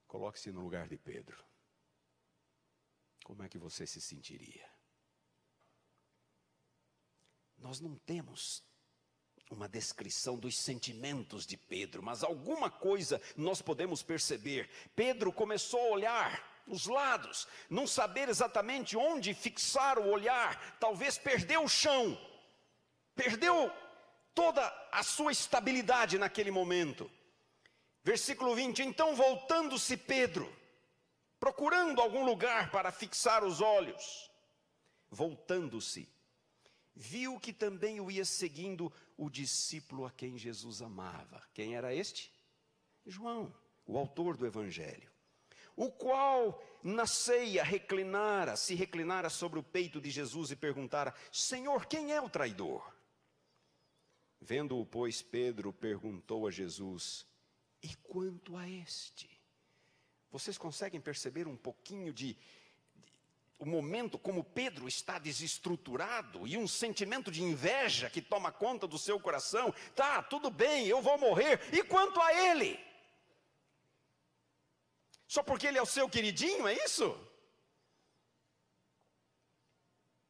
Coloque-se 0.08 0.52
no 0.52 0.62
lugar 0.62 0.88
de 0.88 0.98
Pedro. 0.98 1.44
Como 3.24 3.44
é 3.44 3.50
que 3.50 3.58
você 3.58 3.88
se 3.88 4.02
sentiria? 4.02 4.70
Nós 7.58 7.80
não 7.80 7.96
temos 7.96 8.62
uma 9.50 9.70
descrição 9.70 10.38
dos 10.38 10.58
sentimentos 10.58 11.46
de 11.46 11.56
Pedro, 11.56 12.04
mas 12.04 12.24
alguma 12.24 12.70
coisa 12.70 13.22
nós 13.38 13.62
podemos 13.62 14.04
perceber. 14.04 14.70
Pedro 14.96 15.32
começou 15.32 15.80
a 15.80 15.92
olhar 15.92 16.54
os 16.68 16.88
lados, 16.88 17.48
não 17.70 17.86
saber 17.86 18.30
exatamente 18.30 18.98
onde 18.98 19.34
fixar 19.34 20.00
o 20.00 20.10
olhar, 20.10 20.78
talvez 20.80 21.18
perdeu 21.18 21.64
o 21.64 21.70
chão, 21.70 22.18
perdeu 23.16 23.72
toda 24.34 24.66
a 24.92 25.04
sua 25.04 25.32
estabilidade 25.32 26.18
naquele 26.18 26.52
momento. 26.52 27.10
Versículo 28.04 28.56
20: 28.56 28.82
Então 28.82 29.16
voltando-se 29.16 29.96
Pedro, 29.96 30.52
procurando 31.44 32.00
algum 32.00 32.24
lugar 32.24 32.72
para 32.72 32.90
fixar 32.90 33.44
os 33.44 33.60
olhos, 33.60 34.32
voltando-se, 35.12 36.08
viu 36.96 37.38
que 37.38 37.52
também 37.52 38.00
o 38.00 38.10
ia 38.10 38.24
seguindo 38.24 38.90
o 39.18 39.30
discípulo 39.30 40.06
a 40.06 40.12
quem 40.12 40.38
Jesus 40.38 40.82
amava. 40.82 41.44
Quem 41.54 41.76
era 41.76 41.94
este? 41.94 42.34
João, 43.06 43.54
o 43.86 43.98
autor 43.98 44.38
do 44.38 44.46
Evangelho. 44.46 45.12
O 45.76 45.92
qual 45.92 46.64
na 46.82 47.06
ceia 47.06 47.62
reclinara, 47.62 48.56
se 48.56 48.74
reclinara 48.74 49.30
sobre 49.30 49.60
o 49.60 49.64
peito 49.64 50.00
de 50.00 50.10
Jesus 50.10 50.52
e 50.52 50.56
perguntara: 50.56 51.14
Senhor, 51.30 51.88
quem 51.88 52.14
é 52.14 52.22
o 52.22 52.30
traidor? 52.30 52.90
Vendo-o, 54.40 54.86
pois, 54.86 55.22
Pedro 55.22 55.74
perguntou 55.74 56.48
a 56.48 56.52
Jesus: 56.52 57.28
E 57.82 57.94
quanto 57.98 58.56
a 58.56 58.70
este? 58.70 59.33
Vocês 60.34 60.58
conseguem 60.58 61.00
perceber 61.00 61.48
um 61.48 61.56
pouquinho 61.56 62.12
de, 62.12 62.36
o 63.60 63.68
momento 63.68 64.18
como 64.18 64.44
Pedro 64.44 64.88
está 64.88 65.20
desestruturado 65.20 66.48
e 66.48 66.58
um 66.58 66.68
sentimento 66.68 67.30
de 67.30 67.44
inveja 67.44 68.10
que 68.10 68.20
toma 68.20 68.52
conta 68.52 68.88
do 68.88 68.98
seu 68.98 69.20
coração. 69.20 69.72
Tá, 69.96 70.24
tudo 70.24 70.50
bem, 70.50 70.88
eu 70.88 71.04
vou 71.04 71.20
morrer. 71.20 71.62
E 71.72 71.84
quanto 71.84 72.20
a 72.20 72.34
ele? 72.34 72.80
Só 75.28 75.44
porque 75.44 75.68
ele 75.68 75.78
é 75.78 75.82
o 75.84 75.86
seu 75.86 76.10
queridinho, 76.10 76.68
é 76.68 76.74
isso? 76.84 77.16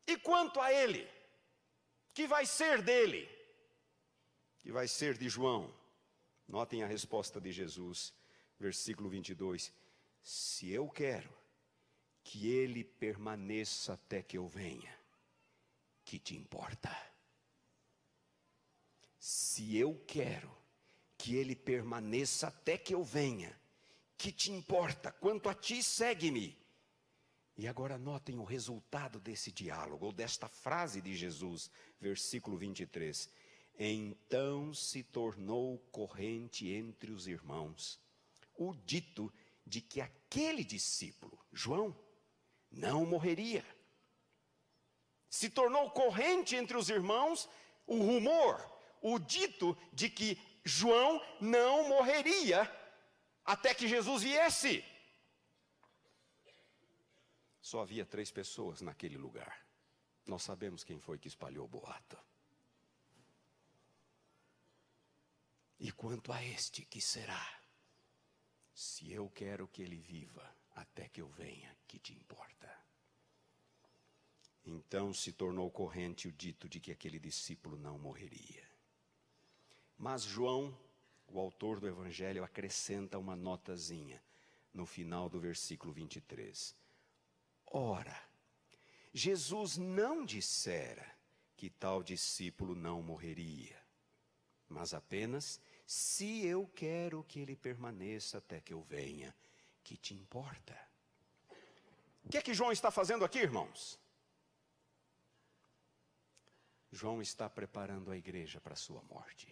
E 0.06 0.18
quanto 0.18 0.60
a 0.60 0.74
ele? 0.74 1.10
Que 2.14 2.28
vai 2.28 2.46
ser 2.46 2.82
dele? 2.82 3.30
Que 4.60 4.70
vai 4.70 4.86
ser 4.86 5.18
de 5.18 5.30
João? 5.30 5.74
Notem 6.46 6.84
a 6.84 6.88
resposta 6.88 7.40
de 7.40 7.54
Jesus, 7.54 8.14
versículo 8.60 9.08
22. 9.08 9.72
Se 10.24 10.72
eu 10.72 10.90
quero 10.90 11.30
que 12.24 12.48
ele 12.48 12.84
permaneça 12.84 13.94
até 13.94 14.24
que 14.24 14.38
eu 14.38 14.48
venha. 14.48 14.98
Que 16.06 16.18
te 16.18 16.36
importa? 16.36 16.90
Se 19.20 19.78
eu 19.78 20.02
quero 20.08 20.50
que 21.18 21.36
ele 21.36 21.56
permaneça 21.56 22.48
até 22.48 22.78
que 22.78 22.94
eu 22.94 23.04
venha, 23.04 23.58
que 24.18 24.32
te 24.32 24.52
importa? 24.52 25.12
Quanto 25.12 25.50
a 25.50 25.54
ti, 25.54 25.84
segue-me. 25.84 26.58
E 27.58 27.68
agora 27.68 27.98
notem 27.98 28.40
o 28.40 28.44
resultado 28.44 29.20
desse 29.20 29.52
diálogo, 29.52 30.08
ou 30.08 30.12
desta 30.12 30.48
frase 30.48 31.02
de 31.02 31.16
Jesus, 31.16 31.70
versículo 32.00 32.58
23. 32.58 33.30
Então 33.78 34.74
se 34.74 35.04
tornou 35.04 35.78
corrente 35.92 36.68
entre 36.70 37.12
os 37.12 37.28
irmãos 37.28 38.02
o 38.56 38.74
dito 38.86 39.32
de 39.66 39.82
que 39.82 40.02
aquele 40.02 40.64
discípulo, 40.64 41.40
João, 41.52 41.98
não 42.72 43.06
morreria. 43.06 43.66
Se 45.30 45.50
tornou 45.50 45.92
corrente 45.92 46.56
entre 46.56 46.78
os 46.78 46.90
irmãos 46.90 47.50
o 47.86 47.98
rumor, 47.98 48.60
o 49.02 49.20
dito 49.20 49.78
de 49.92 50.10
que 50.10 50.38
João 50.64 51.22
não 51.42 51.88
morreria 51.90 52.70
até 53.44 53.74
que 53.74 53.88
Jesus 53.88 54.24
viesse. 54.24 54.84
Só 57.62 57.82
havia 57.82 58.06
três 58.06 58.32
pessoas 58.32 58.82
naquele 58.82 59.18
lugar. 59.18 59.66
Nós 60.26 60.44
sabemos 60.44 60.84
quem 60.84 61.00
foi 61.00 61.18
que 61.18 61.28
espalhou 61.28 61.66
o 61.66 61.68
boato. 61.68 62.18
E 65.80 65.92
quanto 65.92 66.32
a 66.32 66.44
este, 66.44 66.86
que 66.86 67.02
será? 67.02 67.63
Se 68.74 69.12
eu 69.12 69.30
quero 69.30 69.68
que 69.68 69.82
ele 69.82 69.98
viva, 69.98 70.44
até 70.76 71.08
que 71.08 71.22
eu 71.22 71.28
venha, 71.28 71.76
que 71.88 72.00
te 72.00 72.14
importa? 72.14 72.54
Então 74.66 75.14
se 75.14 75.32
tornou 75.32 75.70
corrente 75.70 76.28
o 76.28 76.32
dito 76.32 76.68
de 76.68 76.80
que 76.80 76.92
aquele 76.92 77.20
discípulo 77.20 77.78
não 77.78 78.00
morreria. 78.00 78.68
Mas 79.98 80.24
João, 80.24 80.76
o 81.28 81.40
autor 81.40 81.80
do 81.80 81.88
Evangelho, 81.88 82.44
acrescenta 82.44 83.20
uma 83.20 83.36
notazinha 83.36 84.24
no 84.74 84.86
final 84.86 85.30
do 85.30 85.40
versículo 85.40 85.94
23. 85.94 86.76
Ora, 87.68 88.20
Jesus 89.14 89.78
não 89.78 90.26
dissera 90.26 91.06
que 91.56 91.70
tal 91.70 92.02
discípulo 92.02 92.76
não 92.76 93.02
morreria, 93.02 93.80
mas 94.68 94.94
apenas 94.94 95.62
se 95.94 96.44
eu 96.44 96.68
quero 96.74 97.24
que 97.26 97.40
ele 97.40 97.56
permaneça 97.56 98.40
até 98.40 98.60
que 98.60 98.74
eu 98.74 98.82
venha, 98.82 99.34
que 99.84 99.96
te 99.96 100.16
importa? 100.16 100.76
O 102.26 102.30
que 102.30 102.38
é 102.40 102.42
que 102.42 102.52
João 102.52 102.72
está 102.72 102.90
fazendo 102.90 103.24
aqui, 103.24 103.38
irmãos? 103.38 104.00
João 106.92 107.22
está 107.22 107.48
preparando 107.48 108.10
a 108.10 108.18
igreja 108.18 108.60
para 108.60 108.74
a 108.74 108.76
sua 108.76 109.04
morte. 109.04 109.48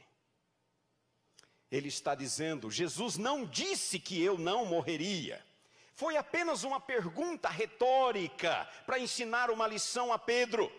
Ele 1.70 1.90
está 1.90 2.16
dizendo: 2.16 2.72
Jesus 2.72 3.18
não 3.18 3.46
disse 3.46 4.00
que 4.00 4.20
eu 4.20 4.36
não 4.36 4.66
morreria. 4.66 5.46
Foi 5.94 6.18
apenas 6.18 6.64
uma 6.64 6.82
pergunta 6.82 7.50
retórica 7.50 8.68
para 8.88 8.98
ensinar 8.98 9.52
uma 9.52 9.68
lição 9.68 10.12
a 10.12 10.18
Pedro, 10.18 10.72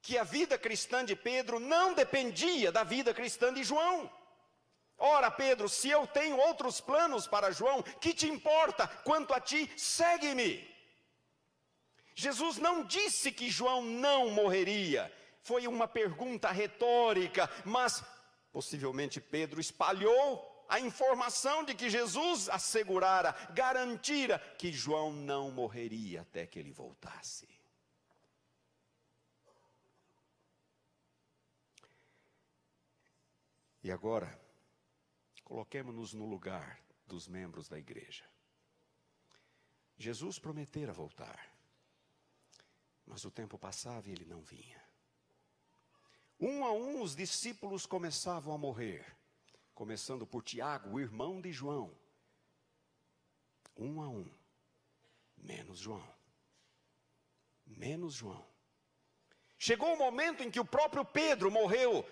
que 0.00 0.16
a 0.16 0.24
vida 0.24 0.56
cristã 0.56 1.04
de 1.04 1.14
Pedro 1.14 1.60
não 1.60 1.92
dependia 1.92 2.72
da 2.72 2.82
vida 2.82 3.12
cristã 3.12 3.52
de 3.52 3.62
João. 3.62 4.10
Ora, 5.00 5.30
Pedro, 5.30 5.66
se 5.66 5.88
eu 5.88 6.06
tenho 6.06 6.36
outros 6.36 6.78
planos 6.78 7.26
para 7.26 7.50
João, 7.50 7.82
que 7.82 8.12
te 8.12 8.28
importa? 8.28 8.86
Quanto 8.86 9.32
a 9.32 9.40
ti, 9.40 9.72
segue-me. 9.74 10.68
Jesus 12.14 12.58
não 12.58 12.84
disse 12.84 13.32
que 13.32 13.48
João 13.48 13.82
não 13.82 14.28
morreria, 14.28 15.10
foi 15.42 15.66
uma 15.66 15.88
pergunta 15.88 16.50
retórica, 16.50 17.50
mas 17.64 18.04
possivelmente 18.52 19.22
Pedro 19.22 19.58
espalhou 19.58 20.66
a 20.68 20.78
informação 20.78 21.64
de 21.64 21.74
que 21.74 21.88
Jesus 21.88 22.50
assegurara, 22.50 23.32
garantira 23.54 24.38
que 24.58 24.70
João 24.70 25.12
não 25.12 25.50
morreria 25.50 26.20
até 26.20 26.46
que 26.46 26.58
ele 26.58 26.72
voltasse. 26.72 27.48
E 33.82 33.90
agora, 33.90 34.38
coloquemos-nos 35.50 36.14
no 36.14 36.26
lugar 36.26 36.80
dos 37.08 37.26
membros 37.26 37.68
da 37.68 37.76
igreja. 37.76 38.24
Jesus 39.98 40.38
prometera 40.38 40.92
voltar, 40.92 41.52
mas 43.04 43.24
o 43.24 43.32
tempo 43.32 43.58
passava 43.58 44.08
e 44.08 44.12
ele 44.12 44.24
não 44.24 44.42
vinha. 44.42 44.80
Um 46.38 46.64
a 46.64 46.70
um 46.70 47.02
os 47.02 47.16
discípulos 47.16 47.84
começavam 47.84 48.54
a 48.54 48.58
morrer, 48.58 49.04
começando 49.74 50.24
por 50.24 50.44
Tiago, 50.44 50.90
o 50.90 51.00
irmão 51.00 51.40
de 51.40 51.50
João. 51.52 51.92
Um 53.76 54.00
a 54.00 54.08
um, 54.08 54.30
menos 55.36 55.80
João. 55.80 56.14
Menos 57.66 58.14
João. 58.14 58.46
Chegou 59.58 59.94
o 59.94 59.98
momento 59.98 60.44
em 60.44 60.50
que 60.50 60.60
o 60.60 60.64
próprio 60.64 61.04
Pedro 61.04 61.50
morreu, 61.50 62.08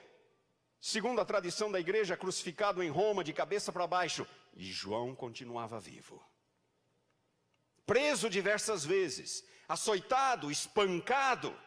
segundo 0.81 1.21
a 1.21 1.25
tradição 1.25 1.71
da 1.71 1.81
igreja, 1.81 2.17
crucificado 2.17 2.83
em 2.83 2.91
Roma, 2.91 3.25
de 3.25 3.33
cabeça 3.33 3.73
para 3.73 3.87
baixo, 3.87 4.27
e 4.57 4.65
João 4.65 5.15
continuava 5.15 5.79
vivo. 5.81 6.23
Preso 7.87 8.29
diversas 8.29 8.85
vezes, 8.85 9.45
açoitado, 9.69 10.51
espancado, 10.51 11.59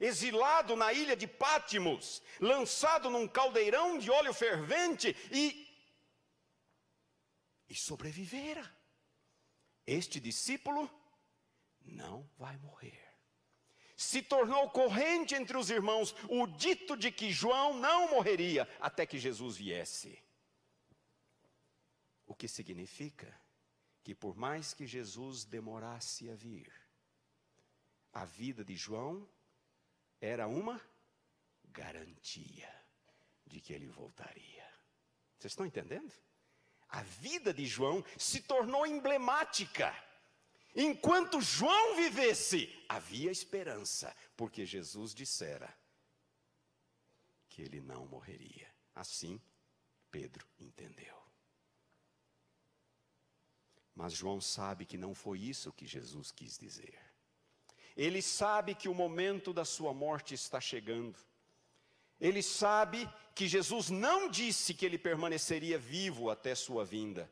exilado 0.00 0.74
na 0.74 0.92
ilha 0.92 1.16
de 1.16 1.26
Pátimos, 1.26 2.22
lançado 2.40 3.08
num 3.10 3.28
caldeirão 3.28 3.98
de 3.98 4.10
óleo 4.10 4.32
fervente 4.32 5.16
e 5.30 5.68
e 7.70 7.74
sobrevivera. 7.74 8.68
Este 9.86 10.18
discípulo 10.18 10.90
não 11.80 12.28
vai 12.36 12.56
morrer. 12.56 13.09
Se 14.00 14.22
tornou 14.22 14.70
corrente 14.70 15.34
entre 15.34 15.58
os 15.58 15.68
irmãos 15.68 16.14
o 16.26 16.46
dito 16.46 16.96
de 16.96 17.12
que 17.12 17.30
João 17.30 17.74
não 17.74 18.12
morreria 18.12 18.66
até 18.80 19.04
que 19.04 19.18
Jesus 19.18 19.58
viesse. 19.58 20.18
O 22.26 22.34
que 22.34 22.48
significa 22.48 23.38
que, 24.02 24.14
por 24.14 24.34
mais 24.34 24.72
que 24.72 24.86
Jesus 24.86 25.44
demorasse 25.44 26.30
a 26.30 26.34
vir, 26.34 26.72
a 28.10 28.24
vida 28.24 28.64
de 28.64 28.74
João 28.74 29.28
era 30.18 30.48
uma 30.48 30.80
garantia 31.66 32.74
de 33.46 33.60
que 33.60 33.74
ele 33.74 33.86
voltaria. 33.86 34.66
Vocês 35.38 35.52
estão 35.52 35.66
entendendo? 35.66 36.10
A 36.88 37.02
vida 37.02 37.52
de 37.52 37.66
João 37.66 38.02
se 38.16 38.40
tornou 38.40 38.86
emblemática. 38.86 39.94
Enquanto 40.74 41.40
João 41.40 41.96
vivesse, 41.96 42.68
havia 42.88 43.30
esperança, 43.30 44.14
porque 44.36 44.64
Jesus 44.64 45.14
dissera 45.14 45.76
que 47.48 47.62
ele 47.62 47.80
não 47.80 48.06
morreria. 48.06 48.68
Assim, 48.94 49.40
Pedro 50.10 50.46
entendeu. 50.58 51.18
Mas 53.94 54.12
João 54.12 54.40
sabe 54.40 54.86
que 54.86 54.96
não 54.96 55.14
foi 55.14 55.40
isso 55.40 55.72
que 55.72 55.86
Jesus 55.86 56.30
quis 56.30 56.56
dizer. 56.56 56.98
Ele 57.96 58.22
sabe 58.22 58.74
que 58.74 58.88
o 58.88 58.94
momento 58.94 59.52
da 59.52 59.64
sua 59.64 59.92
morte 59.92 60.34
está 60.34 60.60
chegando. 60.60 61.18
Ele 62.20 62.42
sabe 62.42 63.08
que 63.34 63.48
Jesus 63.48 63.90
não 63.90 64.28
disse 64.28 64.72
que 64.72 64.86
ele 64.86 64.98
permaneceria 64.98 65.78
vivo 65.78 66.30
até 66.30 66.54
sua 66.54 66.84
vinda. 66.84 67.30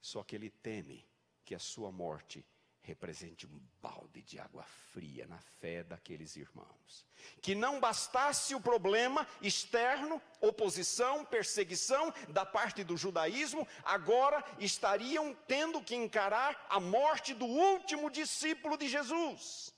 Só 0.00 0.22
que 0.22 0.36
ele 0.36 0.50
teme 0.50 1.06
que 1.48 1.54
a 1.54 1.58
sua 1.58 1.90
morte 1.90 2.44
represente 2.82 3.46
um 3.46 3.60
balde 3.80 4.20
de 4.20 4.38
água 4.38 4.62
fria 4.92 5.26
na 5.26 5.38
fé 5.38 5.82
daqueles 5.82 6.36
irmãos. 6.36 7.06
Que 7.40 7.54
não 7.54 7.80
bastasse 7.80 8.54
o 8.54 8.60
problema 8.60 9.26
externo, 9.40 10.20
oposição, 10.42 11.24
perseguição 11.24 12.12
da 12.28 12.44
parte 12.44 12.84
do 12.84 12.98
judaísmo, 12.98 13.66
agora 13.82 14.44
estariam 14.58 15.34
tendo 15.46 15.80
que 15.80 15.94
encarar 15.94 16.66
a 16.68 16.78
morte 16.78 17.32
do 17.32 17.46
último 17.46 18.10
discípulo 18.10 18.76
de 18.76 18.86
Jesus. 18.86 19.72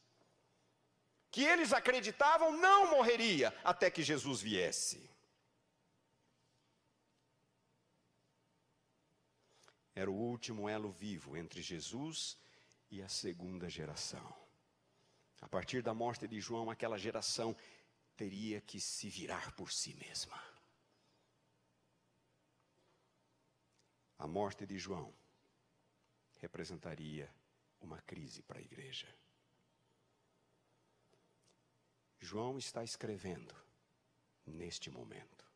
Que 1.31 1.45
eles 1.45 1.73
acreditavam 1.73 2.51
não 2.57 2.91
morreria 2.91 3.55
até 3.63 3.93
que 3.93 4.03
Jesus 4.03 4.41
viesse. 4.41 5.10
Era 10.01 10.11
o 10.11 10.15
último 10.15 10.67
elo 10.67 10.91
vivo 10.91 11.37
entre 11.37 11.61
Jesus 11.61 12.35
e 12.91 13.03
a 13.03 13.09
segunda 13.11 13.69
geração. 13.69 14.35
A 15.43 15.47
partir 15.47 15.83
da 15.83 15.93
morte 15.93 16.27
de 16.27 16.41
João, 16.41 16.71
aquela 16.71 16.97
geração 16.97 17.55
teria 18.17 18.63
que 18.63 18.81
se 18.81 19.11
virar 19.11 19.53
por 19.53 19.71
si 19.71 19.93
mesma. 19.93 20.43
A 24.19 24.27
morte 24.27 24.65
de 24.65 24.79
João 24.79 25.13
representaria 26.39 27.31
uma 27.79 28.01
crise 28.01 28.41
para 28.41 28.59
a 28.59 28.63
igreja. 28.63 29.15
João 32.19 32.57
está 32.57 32.83
escrevendo 32.83 33.55
neste 34.47 34.91
momento. 34.91 35.50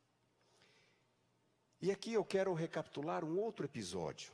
E 1.85 1.91
aqui 1.91 2.15
eu 2.15 2.25
quero 2.25 2.55
recapitular 2.55 3.23
um 3.23 3.39
outro 3.39 3.67
episódio, 3.67 4.33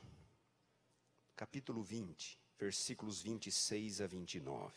capítulo 1.35 1.83
20, 1.83 2.39
versículos 2.57 3.21
26 3.21 3.99
a 3.99 4.07
29. 4.07 4.73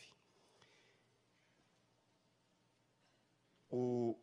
O, 3.71 4.19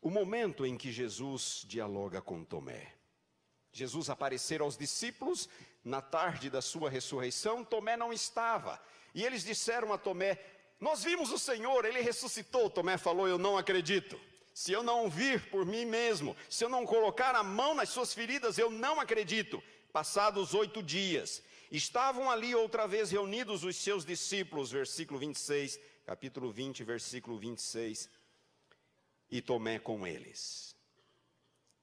o 0.00 0.10
momento 0.10 0.64
em 0.64 0.76
que 0.78 0.92
Jesus 0.92 1.64
dialoga 1.66 2.22
com 2.22 2.44
Tomé. 2.44 2.94
Jesus 3.72 4.08
apareceu 4.08 4.62
aos 4.62 4.76
discípulos 4.76 5.48
na 5.82 6.00
tarde 6.00 6.48
da 6.48 6.62
sua 6.62 6.88
ressurreição, 6.88 7.64
Tomé 7.64 7.96
não 7.96 8.12
estava. 8.12 8.80
E 9.12 9.24
eles 9.24 9.42
disseram 9.42 9.92
a 9.92 9.98
Tomé: 9.98 10.38
Nós 10.78 11.02
vimos 11.02 11.32
o 11.32 11.38
Senhor, 11.38 11.84
ele 11.84 12.00
ressuscitou. 12.00 12.70
Tomé 12.70 12.96
falou: 12.96 13.26
Eu 13.26 13.38
não 13.38 13.58
acredito. 13.58 14.16
Se 14.60 14.72
eu 14.72 14.82
não 14.82 15.08
vir 15.08 15.48
por 15.50 15.64
mim 15.64 15.84
mesmo, 15.84 16.36
se 16.50 16.64
eu 16.64 16.68
não 16.68 16.84
colocar 16.84 17.32
a 17.36 17.44
mão 17.44 17.76
nas 17.76 17.90
suas 17.90 18.12
feridas, 18.12 18.58
eu 18.58 18.68
não 18.68 18.98
acredito. 18.98 19.62
Passados 19.92 20.52
oito 20.52 20.82
dias, 20.82 21.40
Estavam 21.70 22.28
ali 22.28 22.56
outra 22.56 22.88
vez 22.88 23.12
reunidos 23.12 23.62
os 23.62 23.76
seus 23.76 24.04
discípulos, 24.04 24.72
versículo 24.72 25.20
26, 25.20 25.78
capítulo 26.04 26.50
20, 26.50 26.82
versículo 26.82 27.38
26, 27.38 28.10
e 29.30 29.40
Tomé 29.40 29.78
com 29.78 30.04
eles. 30.04 30.74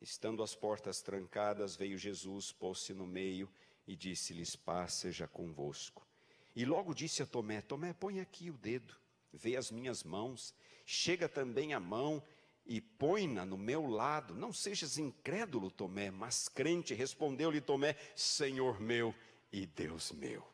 Estando 0.02 0.44
as 0.44 0.54
portas 0.54 1.02
trancadas, 1.02 1.78
veio 1.78 1.98
Jesus, 1.98 2.52
pôs-se 2.52 2.94
no 2.94 3.08
meio 3.08 3.50
e 3.88 3.96
disse-lhes: 3.96 4.54
Paz 4.54 4.96
seja 4.96 5.30
convosco. 5.30 6.06
E 6.54 6.66
logo 6.66 6.94
disse 6.94 7.24
a 7.24 7.26
Tomé: 7.26 7.62
Tomé, 7.62 7.94
põe 7.94 8.20
aqui 8.20 8.50
o 8.50 8.58
dedo, 8.58 8.96
vê 9.32 9.56
as 9.56 9.72
minhas 9.72 10.04
mãos, 10.04 10.54
chega 10.86 11.30
também 11.30 11.74
a 11.74 11.80
mão 11.80 12.22
e 12.66 12.82
põe-na 12.82 13.46
no 13.46 13.58
meu 13.58 13.86
lado. 13.86 14.34
Não 14.34 14.52
sejas 14.52 14.98
incrédulo, 14.98 15.70
Tomé, 15.70 16.12
mas 16.12 16.48
crente. 16.48 16.94
Respondeu-lhe 16.94 17.62
Tomé: 17.62 17.96
Senhor 18.16 18.80
meu 18.80 19.14
e 19.52 19.66
Deus 19.66 20.12
meu. 20.12 20.46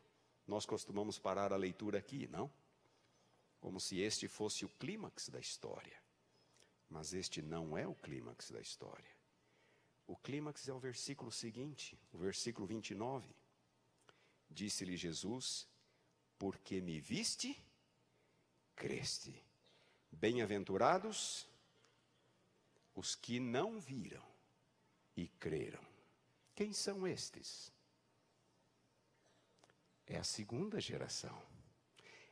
Nós 0.46 0.66
costumamos 0.66 1.18
parar 1.18 1.52
a 1.52 1.56
leitura 1.56 1.98
aqui, 1.98 2.26
não? 2.28 2.50
como 3.62 3.78
se 3.78 4.00
este 4.00 4.26
fosse 4.26 4.64
o 4.64 4.68
clímax 4.68 5.28
da 5.28 5.38
história. 5.38 5.96
Mas 6.90 7.14
este 7.14 7.40
não 7.40 7.78
é 7.78 7.86
o 7.86 7.94
clímax 7.94 8.50
da 8.50 8.60
história. 8.60 9.16
O 10.04 10.16
clímax 10.16 10.66
é 10.66 10.72
o 10.72 10.80
versículo 10.80 11.30
seguinte, 11.30 11.96
o 12.12 12.18
versículo 12.18 12.66
29. 12.66 13.32
Disse-lhe 14.50 14.96
Jesus: 14.96 15.68
Porque 16.40 16.80
me 16.80 16.98
viste, 16.98 17.56
creste. 18.74 19.32
Bem-aventurados 20.10 21.46
os 22.94 23.14
que 23.14 23.40
não 23.40 23.80
viram 23.80 24.22
e 25.16 25.28
creram. 25.28 25.80
Quem 26.54 26.72
são 26.72 27.06
estes? 27.06 27.72
É 30.06 30.18
a 30.18 30.24
segunda 30.24 30.80
geração. 30.80 31.40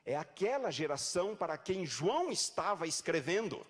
É 0.05 0.17
aquela 0.17 0.71
geração 0.71 1.37
para 1.37 1.57
quem 1.57 1.87
João 1.87 2.31
estava 2.31 2.87
escrevendo. 2.87 3.67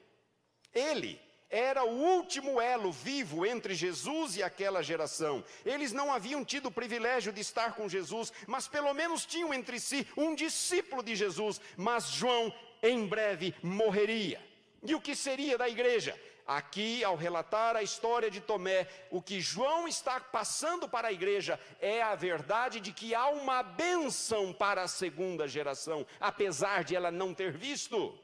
Ele 0.72 1.20
era 1.50 1.84
o 1.84 1.90
último 1.90 2.60
elo 2.60 2.92
vivo 2.92 3.44
entre 3.44 3.74
Jesus 3.74 4.36
e 4.36 4.42
aquela 4.42 4.82
geração. 4.82 5.44
Eles 5.66 5.92
não 5.92 6.12
haviam 6.12 6.44
tido 6.44 6.66
o 6.66 6.72
privilégio 6.72 7.32
de 7.32 7.40
estar 7.40 7.74
com 7.74 7.88
Jesus, 7.88 8.32
mas 8.46 8.68
pelo 8.68 8.94
menos 8.94 9.26
tinham 9.26 9.52
entre 9.52 9.80
si 9.80 10.06
um 10.16 10.34
discípulo 10.34 11.02
de 11.02 11.16
Jesus. 11.16 11.60
Mas 11.76 12.08
João, 12.10 12.54
em 12.82 13.04
breve, 13.06 13.54
morreria. 13.62 14.40
E 14.82 14.94
o 14.94 15.00
que 15.00 15.14
seria 15.14 15.58
da 15.58 15.68
igreja? 15.68 16.18
Aqui, 16.50 17.04
ao 17.04 17.14
relatar 17.14 17.76
a 17.76 17.82
história 17.84 18.28
de 18.28 18.40
Tomé, 18.40 18.88
o 19.08 19.22
que 19.22 19.40
João 19.40 19.86
está 19.86 20.18
passando 20.18 20.88
para 20.88 21.06
a 21.06 21.12
igreja 21.12 21.60
é 21.78 22.02
a 22.02 22.16
verdade 22.16 22.80
de 22.80 22.92
que 22.92 23.14
há 23.14 23.28
uma 23.28 23.62
bênção 23.62 24.52
para 24.52 24.82
a 24.82 24.88
segunda 24.88 25.46
geração, 25.46 26.04
apesar 26.18 26.82
de 26.82 26.96
ela 26.96 27.08
não 27.08 27.32
ter 27.32 27.56
visto. 27.56 28.18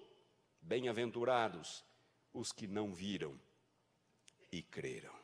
Bem-aventurados 0.60 1.84
os 2.34 2.50
que 2.50 2.66
não 2.66 2.92
viram 2.92 3.40
e 4.50 4.60
creram. 4.60 5.14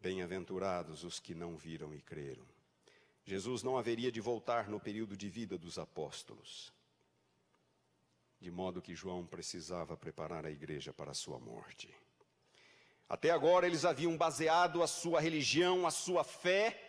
Bem-aventurados 0.00 1.04
os 1.04 1.20
que 1.20 1.34
não 1.34 1.58
viram 1.58 1.92
e 1.92 2.00
creram. 2.00 2.48
Jesus 3.22 3.62
não 3.62 3.76
haveria 3.76 4.10
de 4.10 4.22
voltar 4.22 4.66
no 4.66 4.80
período 4.80 5.14
de 5.14 5.28
vida 5.28 5.58
dos 5.58 5.78
apóstolos 5.78 6.72
de 8.40 8.50
modo 8.50 8.80
que 8.80 8.94
João 8.94 9.26
precisava 9.26 9.96
preparar 9.96 10.46
a 10.46 10.50
igreja 10.50 10.92
para 10.92 11.10
a 11.10 11.14
sua 11.14 11.38
morte. 11.38 11.92
Até 13.08 13.30
agora 13.30 13.66
eles 13.66 13.84
haviam 13.84 14.16
baseado 14.16 14.82
a 14.82 14.86
sua 14.86 15.20
religião, 15.20 15.86
a 15.86 15.90
sua 15.90 16.22
fé, 16.22 16.84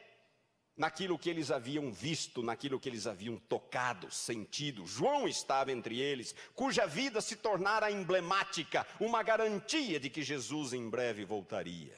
naquilo 0.76 1.18
que 1.18 1.30
eles 1.30 1.50
haviam 1.50 1.92
visto, 1.92 2.44
naquilo 2.44 2.80
que 2.80 2.88
eles 2.88 3.08
haviam 3.08 3.38
tocado, 3.38 4.12
sentido. 4.12 4.86
João 4.86 5.28
estava 5.28 5.72
entre 5.72 6.00
eles, 6.00 6.36
cuja 6.54 6.86
vida 6.86 7.20
se 7.20 7.36
tornara 7.36 7.92
emblemática, 7.92 8.86
uma 9.00 9.24
garantia 9.24 10.00
de 10.00 10.10
que 10.10 10.22
Jesus 10.22 10.74
em 10.74 10.90
breve 10.90 11.26
voltaria. 11.26 11.98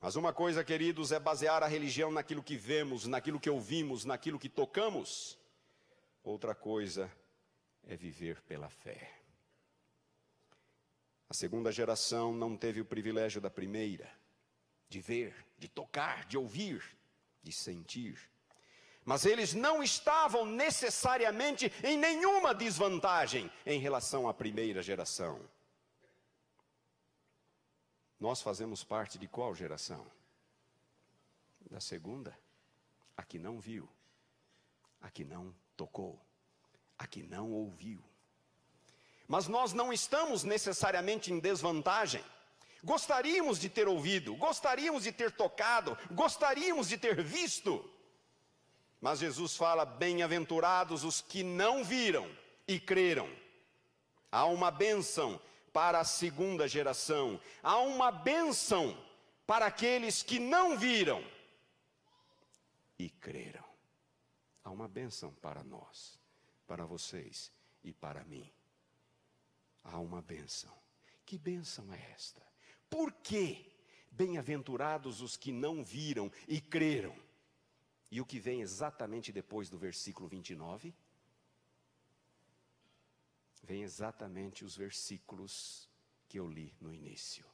Mas 0.00 0.14
uma 0.14 0.32
coisa, 0.32 0.62
queridos, 0.62 1.10
é 1.10 1.18
basear 1.18 1.62
a 1.62 1.66
religião 1.66 2.12
naquilo 2.12 2.42
que 2.42 2.56
vemos, 2.56 3.06
naquilo 3.06 3.40
que 3.40 3.50
ouvimos, 3.50 4.04
naquilo 4.04 4.38
que 4.38 4.48
tocamos. 4.48 5.36
Outra 6.22 6.54
coisa 6.54 7.10
é 7.86 7.96
viver 7.96 8.42
pela 8.42 8.68
fé. 8.68 9.12
A 11.28 11.34
segunda 11.34 11.72
geração 11.72 12.32
não 12.32 12.56
teve 12.56 12.80
o 12.80 12.84
privilégio 12.84 13.40
da 13.40 13.50
primeira, 13.50 14.10
de 14.88 15.00
ver, 15.00 15.34
de 15.58 15.68
tocar, 15.68 16.24
de 16.26 16.36
ouvir, 16.36 16.82
de 17.42 17.52
sentir. 17.52 18.20
Mas 19.04 19.24
eles 19.24 19.54
não 19.54 19.82
estavam 19.82 20.44
necessariamente 20.44 21.72
em 21.82 21.96
nenhuma 21.96 22.54
desvantagem 22.54 23.50
em 23.64 23.78
relação 23.78 24.28
à 24.28 24.34
primeira 24.34 24.82
geração. 24.82 25.40
Nós 28.18 28.40
fazemos 28.40 28.82
parte 28.82 29.18
de 29.18 29.28
qual 29.28 29.54
geração? 29.54 30.06
Da 31.70 31.80
segunda, 31.80 32.36
a 33.16 33.22
que 33.22 33.38
não 33.38 33.60
viu, 33.60 33.88
a 35.00 35.10
que 35.10 35.24
não 35.24 35.54
tocou 35.76 36.25
a 36.98 37.06
que 37.06 37.22
não 37.22 37.50
ouviu. 37.52 38.02
Mas 39.28 39.48
nós 39.48 39.72
não 39.72 39.92
estamos 39.92 40.44
necessariamente 40.44 41.32
em 41.32 41.38
desvantagem. 41.38 42.24
Gostaríamos 42.82 43.58
de 43.58 43.68
ter 43.68 43.88
ouvido, 43.88 44.36
gostaríamos 44.36 45.02
de 45.02 45.12
ter 45.12 45.32
tocado, 45.32 45.98
gostaríamos 46.12 46.88
de 46.88 46.96
ter 46.96 47.22
visto. 47.22 47.90
Mas 49.00 49.18
Jesus 49.18 49.56
fala: 49.56 49.84
bem-aventurados 49.84 51.02
os 51.02 51.20
que 51.20 51.42
não 51.42 51.82
viram 51.82 52.30
e 52.68 52.78
creram. 52.78 53.28
Há 54.30 54.44
uma 54.46 54.70
bênção 54.70 55.40
para 55.72 56.00
a 56.00 56.04
segunda 56.04 56.68
geração, 56.68 57.40
há 57.62 57.78
uma 57.78 58.10
bênção 58.10 58.96
para 59.46 59.66
aqueles 59.66 60.22
que 60.22 60.38
não 60.38 60.78
viram 60.78 61.24
e 62.98 63.10
creram. 63.10 63.64
Há 64.62 64.70
uma 64.70 64.88
bênção 64.88 65.32
para 65.34 65.62
nós 65.62 66.18
para 66.66 66.84
vocês 66.84 67.52
e 67.82 67.92
para 67.92 68.24
mim. 68.24 68.50
Há 69.84 69.98
uma 69.98 70.20
bênção. 70.20 70.74
Que 71.24 71.38
bênção 71.38 71.92
é 71.92 72.12
esta? 72.12 72.42
Por 72.90 73.12
que 73.12 73.72
bem-aventurados 74.10 75.20
os 75.20 75.36
que 75.36 75.52
não 75.52 75.84
viram 75.84 76.30
e 76.48 76.60
creram? 76.60 77.16
E 78.10 78.20
o 78.20 78.26
que 78.26 78.38
vem 78.38 78.60
exatamente 78.60 79.32
depois 79.32 79.68
do 79.68 79.78
versículo 79.78 80.28
29? 80.28 80.94
Vem 83.62 83.82
exatamente 83.82 84.64
os 84.64 84.76
versículos 84.76 85.88
que 86.28 86.38
eu 86.38 86.48
li 86.48 86.74
no 86.80 86.92
início. 86.92 87.44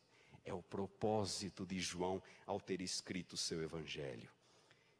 É 0.45 0.53
o 0.53 0.63
propósito 0.63 1.65
de 1.65 1.81
João 1.81 2.23
ao 2.47 2.61
ter 2.61 2.81
escrito 2.81 3.35
o 3.35 3.39
seu 3.39 3.63
evangelho. 3.63 4.31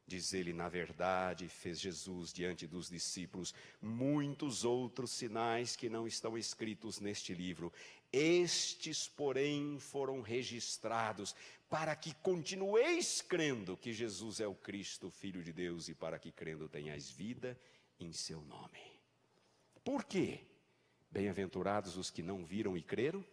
Diz 0.05 0.33
ele, 0.33 0.51
na 0.51 0.67
verdade, 0.67 1.47
fez 1.47 1.79
Jesus 1.79 2.33
diante 2.33 2.67
dos 2.67 2.89
discípulos 2.89 3.53
muitos 3.81 4.65
outros 4.65 5.11
sinais 5.11 5.75
que 5.75 5.89
não 5.89 6.05
estão 6.05 6.37
escritos 6.37 6.99
neste 6.99 7.33
livro. 7.33 7.71
Estes, 8.11 9.07
porém, 9.07 9.79
foram 9.79 10.21
registrados 10.21 11.33
para 11.69 11.95
que 11.95 12.13
continueis 12.15 13.21
crendo 13.21 13.77
que 13.77 13.93
Jesus 13.93 14.39
é 14.39 14.47
o 14.47 14.53
Cristo, 14.53 15.09
Filho 15.09 15.41
de 15.41 15.53
Deus, 15.53 15.87
e 15.87 15.95
para 15.95 16.19
que 16.19 16.31
crendo 16.31 16.69
tenhais 16.69 17.09
vida 17.09 17.57
em 17.99 18.11
seu 18.11 18.41
nome. 18.41 19.01
Por 19.83 20.03
quê? 20.03 20.45
Bem-aventurados 21.09 21.97
os 21.97 22.11
que 22.11 22.21
não 22.21 22.45
viram 22.45 22.77
e 22.77 22.83
creram. 22.83 23.25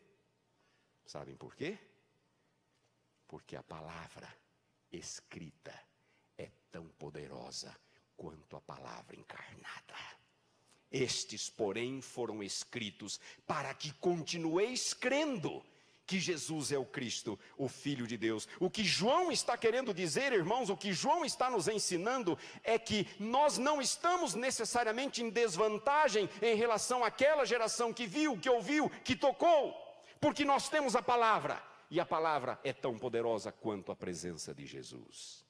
Sabem 1.05 1.37
por 1.37 1.55
quê? 1.55 1.77
Porque 3.27 3.57
a 3.57 3.63
palavra 3.63 4.33
escrita 4.93 5.90
tão 6.71 6.89
poderosa 6.99 7.75
quanto 8.17 8.57
a 8.57 8.61
palavra 8.61 9.17
encarnada. 9.17 9.95
Estes, 10.91 11.49
porém, 11.49 12.01
foram 12.01 12.43
escritos 12.43 13.21
para 13.47 13.73
que 13.75 13.93
continueis 13.93 14.93
crendo 14.93 15.65
que 16.11 16.19
Jesus 16.19 16.73
é 16.73 16.79
o 16.79 16.85
Cristo, 16.85 17.39
o 17.57 17.69
Filho 17.69 18.05
de 18.05 18.17
Deus. 18.17 18.49
O 18.59 18.69
que 18.69 18.83
João 18.83 19.31
está 19.31 19.57
querendo 19.57 19.95
dizer, 19.95 20.33
irmãos, 20.33 20.69
o 20.69 20.77
que 20.77 20.93
João 20.93 21.25
está 21.25 21.49
nos 21.49 21.69
ensinando 21.69 22.37
é 22.65 22.77
que 22.81 23.07
nós 23.21 23.59
não 23.59 23.81
estamos 23.81 24.35
necessariamente 24.35 25.23
em 25.23 25.31
desvantagem 25.31 26.29
em 26.43 26.57
relação 26.57 27.05
àquela 27.05 27.45
geração 27.45 27.95
que 27.95 28.09
viu, 28.09 28.37
que 28.37 28.51
ouviu, 28.51 28.91
que 29.05 29.15
tocou, 29.15 29.73
porque 30.21 30.45
nós 30.45 30.69
temos 30.69 30.97
a 30.97 31.03
palavra, 31.03 31.63
e 31.89 32.01
a 32.01 32.05
palavra 32.05 32.59
é 32.65 32.73
tão 32.73 32.99
poderosa 32.99 33.53
quanto 33.53 33.93
a 33.93 33.97
presença 33.97 34.53
de 34.53 34.67
Jesus. 34.67 35.45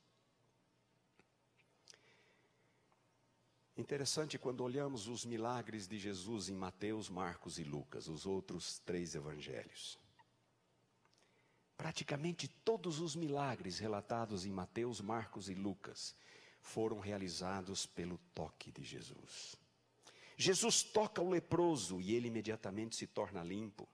Interessante 3.81 4.38
quando 4.38 4.62
olhamos 4.62 5.09
os 5.09 5.25
milagres 5.25 5.88
de 5.88 5.99
Jesus 5.99 6.51
em 6.51 6.55
Mateus, 6.55 7.09
Marcos 7.09 7.59
e 7.59 7.64
Lucas, 7.64 8.09
os 8.09 8.27
outros 8.27 8.79
três 8.81 9.14
evangelhos. 9.14 9.99
Praticamente 11.79 12.47
todos 12.47 13.01
os 13.01 13.16
milagres 13.16 13.79
relatados 13.79 14.45
em 14.45 14.51
Mateus, 14.51 15.01
Marcos 15.01 15.49
e 15.49 15.55
Lucas 15.55 16.14
foram 16.61 17.01
realizados 17.01 17.87
pelo 17.87 18.19
toque 18.35 18.71
de 18.71 18.85
Jesus. 18.85 19.57
Jesus 20.37 20.83
toca 20.83 21.23
o 21.23 21.31
leproso 21.31 22.03
e 22.03 22.14
ele 22.14 22.29
imediatamente 22.29 22.95
se 22.95 23.07
torna 23.07 23.43
limpo. 23.43 23.88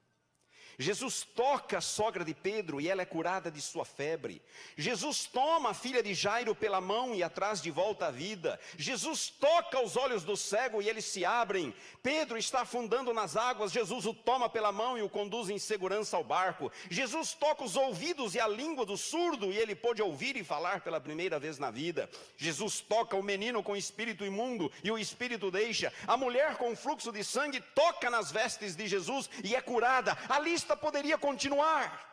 Jesus 0.78 1.26
toca 1.34 1.78
a 1.78 1.80
sogra 1.80 2.24
de 2.24 2.34
Pedro 2.34 2.80
e 2.80 2.88
ela 2.88 3.02
é 3.02 3.06
curada 3.06 3.50
de 3.50 3.60
sua 3.60 3.84
febre. 3.84 4.42
Jesus 4.76 5.24
toma 5.24 5.70
a 5.70 5.74
filha 5.74 6.02
de 6.02 6.12
Jairo 6.12 6.54
pela 6.54 6.80
mão 6.80 7.14
e 7.14 7.22
atrás 7.22 7.62
de 7.62 7.70
volta 7.70 8.06
à 8.06 8.10
vida. 8.10 8.58
Jesus 8.76 9.28
toca 9.28 9.80
os 9.80 9.96
olhos 9.96 10.24
do 10.24 10.36
cego 10.36 10.82
e 10.82 10.88
eles 10.88 11.04
se 11.04 11.24
abrem. 11.24 11.74
Pedro 12.02 12.36
está 12.36 12.62
afundando 12.62 13.12
nas 13.14 13.36
águas, 13.36 13.72
Jesus 13.72 14.06
o 14.06 14.12
toma 14.12 14.48
pela 14.48 14.72
mão 14.72 14.98
e 14.98 15.02
o 15.02 15.08
conduz 15.08 15.48
em 15.48 15.58
segurança 15.58 16.16
ao 16.16 16.24
barco. 16.24 16.70
Jesus 16.90 17.32
toca 17.32 17.64
os 17.64 17.76
ouvidos 17.76 18.34
e 18.34 18.40
a 18.40 18.48
língua 18.48 18.84
do 18.84 18.96
surdo 18.96 19.52
e 19.52 19.56
ele 19.56 19.74
pôde 19.74 20.02
ouvir 20.02 20.36
e 20.36 20.44
falar 20.44 20.80
pela 20.80 21.00
primeira 21.00 21.38
vez 21.38 21.58
na 21.58 21.70
vida. 21.70 22.08
Jesus 22.36 22.80
toca 22.80 23.16
o 23.16 23.22
menino 23.22 23.62
com 23.62 23.76
espírito 23.76 24.24
imundo 24.24 24.70
e 24.82 24.90
o 24.90 24.98
espírito 24.98 25.50
deixa. 25.50 25.92
A 26.06 26.16
mulher 26.16 26.56
com 26.56 26.76
fluxo 26.76 27.12
de 27.12 27.22
sangue 27.22 27.60
toca 27.74 28.10
nas 28.10 28.32
vestes 28.32 28.74
de 28.74 28.86
Jesus 28.86 29.30
e 29.44 29.54
é 29.54 29.60
curada. 29.60 30.16
A 30.28 30.38
lista 30.38 30.65
lista 30.66 30.76
poderia 30.76 31.16
continuar. 31.16 32.04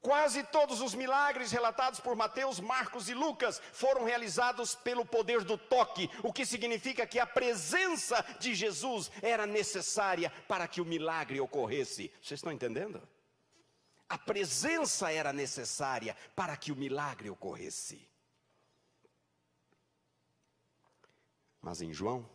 Quase 0.00 0.42
todos 0.44 0.80
os 0.80 0.94
milagres 0.94 1.52
relatados 1.52 2.00
por 2.00 2.16
Mateus, 2.16 2.58
Marcos 2.58 3.08
e 3.08 3.14
Lucas 3.14 3.60
foram 3.72 4.04
realizados 4.04 4.74
pelo 4.74 5.04
poder 5.04 5.44
do 5.44 5.56
toque, 5.56 6.10
o 6.24 6.32
que 6.32 6.44
significa 6.44 7.06
que 7.06 7.20
a 7.20 7.26
presença 7.26 8.24
de 8.40 8.54
Jesus 8.54 9.10
era 9.22 9.46
necessária 9.46 10.30
para 10.48 10.66
que 10.66 10.80
o 10.80 10.84
milagre 10.84 11.40
ocorresse. 11.40 12.12
Vocês 12.20 12.38
estão 12.38 12.52
entendendo? 12.52 13.00
A 14.08 14.18
presença 14.18 15.12
era 15.12 15.32
necessária 15.32 16.16
para 16.34 16.56
que 16.56 16.72
o 16.72 16.76
milagre 16.76 17.30
ocorresse. 17.30 18.08
Mas 21.60 21.80
em 21.80 21.92
João, 21.92 22.28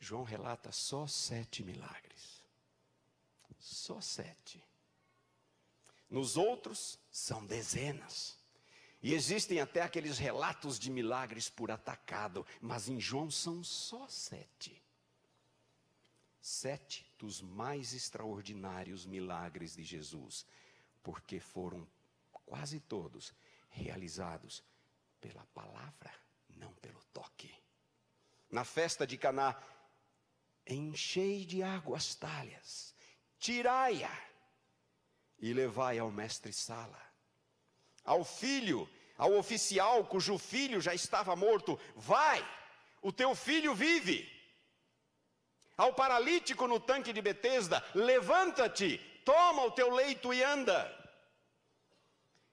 João 0.00 0.24
relata 0.24 0.72
só 0.72 1.06
sete 1.06 1.62
milagres. 1.62 2.42
Só 3.58 4.00
sete. 4.00 4.60
Nos 6.08 6.38
outros, 6.38 6.98
são 7.10 7.44
dezenas. 7.44 8.36
E 9.02 9.14
existem 9.14 9.60
até 9.60 9.82
aqueles 9.82 10.18
relatos 10.18 10.78
de 10.78 10.90
milagres 10.90 11.48
por 11.48 11.70
atacado, 11.70 12.46
mas 12.60 12.88
em 12.88 12.98
João 12.98 13.30
são 13.30 13.62
só 13.62 14.08
sete. 14.08 14.82
Sete 16.40 17.06
dos 17.18 17.42
mais 17.42 17.92
extraordinários 17.92 19.04
milagres 19.04 19.76
de 19.76 19.82
Jesus, 19.82 20.46
porque 21.02 21.38
foram 21.38 21.86
quase 22.46 22.80
todos 22.80 23.34
realizados 23.68 24.64
pela 25.20 25.44
palavra, 25.54 26.12
não 26.56 26.72
pelo 26.74 27.00
toque. 27.12 27.54
Na 28.50 28.64
festa 28.64 29.06
de 29.06 29.16
Caná, 29.16 29.62
enchei 30.74 31.44
de 31.44 31.62
água 31.62 31.96
as 31.96 32.14
talhas, 32.14 32.94
tirai-a 33.38 34.10
e 35.38 35.52
levai 35.52 35.98
ao 35.98 36.10
mestre-sala. 36.10 37.00
Ao 38.04 38.24
filho, 38.24 38.88
ao 39.16 39.34
oficial 39.36 40.04
cujo 40.04 40.38
filho 40.38 40.80
já 40.80 40.94
estava 40.94 41.34
morto, 41.36 41.78
vai, 41.96 42.46
o 43.02 43.12
teu 43.12 43.34
filho 43.34 43.74
vive. 43.74 44.28
Ao 45.76 45.94
paralítico 45.94 46.66
no 46.66 46.78
tanque 46.78 47.12
de 47.12 47.22
Betesda, 47.22 47.84
levanta-te, 47.94 48.98
toma 49.24 49.64
o 49.64 49.70
teu 49.70 49.90
leito 49.90 50.34
e 50.34 50.42
anda 50.42 50.99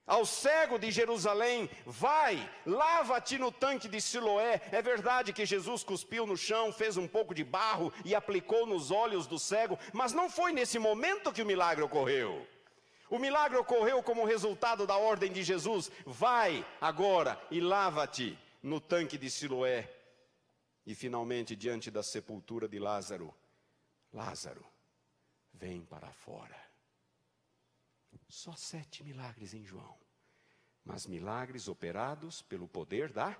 ao 0.07 0.25
cego 0.25 0.79
de 0.79 0.89
Jerusalém: 0.89 1.69
Vai, 1.85 2.49
lava-te 2.65 3.37
no 3.37 3.51
tanque 3.51 3.89
de 3.89 3.99
Siloé. 3.99 4.61
É 4.71 4.81
verdade 4.81 5.33
que 5.33 5.45
Jesus 5.45 5.83
cuspiu 5.83 6.25
no 6.25 6.37
chão, 6.37 6.71
fez 6.71 6.95
um 6.95 7.07
pouco 7.07 7.35
de 7.35 7.43
barro 7.43 7.93
e 8.05 8.15
aplicou 8.15 8.65
nos 8.65 8.89
olhos 8.89 9.27
do 9.27 9.37
cego, 9.37 9.77
mas 9.91 10.13
não 10.13 10.29
foi 10.29 10.53
nesse 10.53 10.79
momento 10.79 11.33
que 11.33 11.41
o 11.41 11.45
milagre 11.45 11.83
ocorreu. 11.83 12.47
O 13.09 13.19
milagre 13.19 13.57
ocorreu 13.57 14.01
como 14.01 14.25
resultado 14.25 14.87
da 14.87 14.97
ordem 14.97 15.31
de 15.31 15.43
Jesus: 15.43 15.91
Vai 16.05 16.65
agora 16.79 17.39
e 17.51 17.59
lava-te 17.59 18.39
no 18.63 18.79
tanque 18.79 19.17
de 19.17 19.29
Siloé. 19.29 19.93
E 20.85 20.95
finalmente, 20.95 21.53
diante 21.53 21.91
da 21.91 22.01
sepultura 22.01 22.65
de 22.65 22.79
Lázaro, 22.79 23.33
Lázaro, 24.13 24.65
vem 25.53 25.81
para 25.81 26.09
fora. 26.13 26.66
Só 28.29 28.53
sete 28.55 29.03
milagres 29.03 29.53
em 29.53 29.63
João, 29.63 29.97
mas 30.83 31.07
milagres 31.07 31.67
operados 31.67 32.41
pelo 32.41 32.67
poder 32.67 33.11
da 33.11 33.35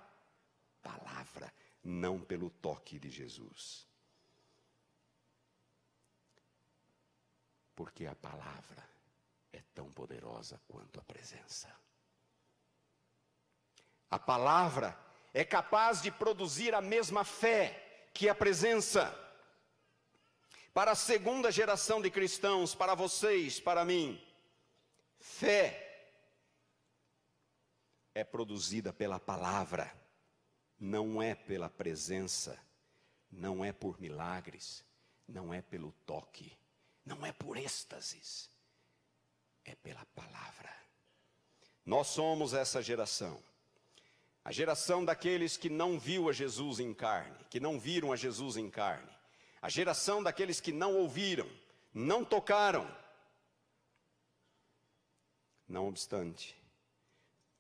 palavra, 0.82 1.54
não 1.84 2.22
pelo 2.22 2.50
toque 2.50 2.98
de 2.98 3.10
Jesus. 3.10 3.86
Porque 7.76 8.06
a 8.06 8.16
palavra 8.16 8.88
é 9.52 9.62
tão 9.74 9.92
poderosa 9.92 10.60
quanto 10.68 11.00
a 11.00 11.04
presença. 11.04 11.74
A 14.10 14.18
palavra 14.18 14.98
é 15.34 15.44
capaz 15.44 16.02
de 16.02 16.10
produzir 16.10 16.74
a 16.74 16.82
mesma 16.82 17.24
fé 17.24 18.10
que 18.14 18.30
a 18.30 18.34
presença. 18.34 19.14
Para 20.74 20.92
a 20.92 20.96
segunda 20.96 21.52
geração 21.52 22.02
de 22.02 22.10
cristãos, 22.10 22.74
para 22.74 22.96
vocês, 22.96 23.60
para 23.60 23.84
mim, 23.84 24.22
Fé 25.20 25.84
é 28.14 28.24
produzida 28.24 28.92
pela 28.92 29.20
palavra, 29.20 29.94
não 30.80 31.22
é 31.22 31.36
pela 31.36 31.70
presença, 31.70 32.60
não 33.32 33.64
é 33.64 33.72
por 33.72 34.00
milagres, 34.00 34.84
não 35.28 35.54
é 35.54 35.62
pelo 35.62 35.92
toque, 36.06 36.58
não 37.06 37.26
é 37.26 37.32
por 37.32 37.58
êxtases, 37.58 38.50
é 39.66 39.76
pela 39.76 40.06
palavra. 40.16 40.74
Nós 41.86 42.08
somos 42.08 42.54
essa 42.54 42.82
geração, 42.82 43.42
a 44.44 44.52
geração 44.52 45.04
daqueles 45.04 45.58
que 45.58 45.70
não 45.70 46.00
viu 46.00 46.30
a 46.30 46.34
Jesus 46.34 46.80
em 46.80 46.94
carne, 46.94 47.38
que 47.50 47.60
não 47.60 47.80
viram 47.80 48.12
a 48.12 48.16
Jesus 48.16 48.58
em 48.58 48.70
carne, 48.70 49.12
a 49.62 49.70
geração 49.70 50.24
daqueles 50.24 50.60
que 50.60 50.72
não 50.72 50.96
ouviram, 50.96 51.50
não 51.94 52.24
tocaram, 52.24 52.88
não 55.68 55.88
obstante, 55.88 56.56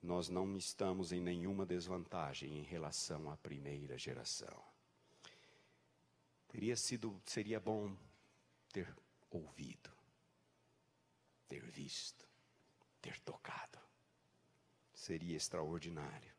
nós 0.01 0.29
não 0.29 0.55
estamos 0.57 1.11
em 1.11 1.19
nenhuma 1.19 1.65
desvantagem 1.65 2.57
em 2.57 2.63
relação 2.63 3.29
à 3.29 3.35
primeira 3.37 3.97
geração. 3.97 4.63
Teria 6.47 6.77
sido, 6.77 7.21
seria 7.25 7.59
bom 7.59 7.95
ter 8.71 8.95
ouvido, 9.29 9.91
ter 11.47 11.65
visto, 11.69 12.27
ter 13.01 13.19
tocado. 13.19 13.79
Seria 14.93 15.35
extraordinário. 15.35 16.33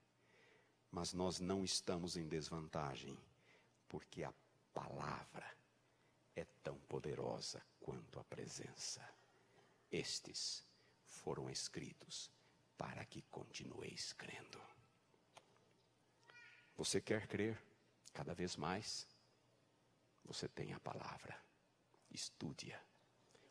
Mas 0.91 1.13
nós 1.13 1.39
não 1.39 1.65
estamos 1.65 2.17
em 2.17 2.27
desvantagem, 2.27 3.17
porque 3.89 4.25
a 4.25 4.33
palavra 4.73 5.47
é 6.35 6.45
tão 6.63 6.79
poderosa 6.89 7.63
quanto 7.81 8.19
a 8.19 8.25
presença. 8.25 9.07
Estes 9.93 10.67
foram 11.29 11.51
escritos 11.51 12.31
para 12.79 13.05
que 13.05 13.21
continueis 13.21 14.15
crendo. 14.15 14.59
Você 16.75 17.03
quer 17.03 17.27
crer 17.27 17.63
cada 18.15 18.33
vez 18.33 18.57
mais? 18.57 19.07
Você 20.25 20.49
tem 20.49 20.73
a 20.73 20.81
palavra, 20.81 21.39
estude-a 22.11 22.81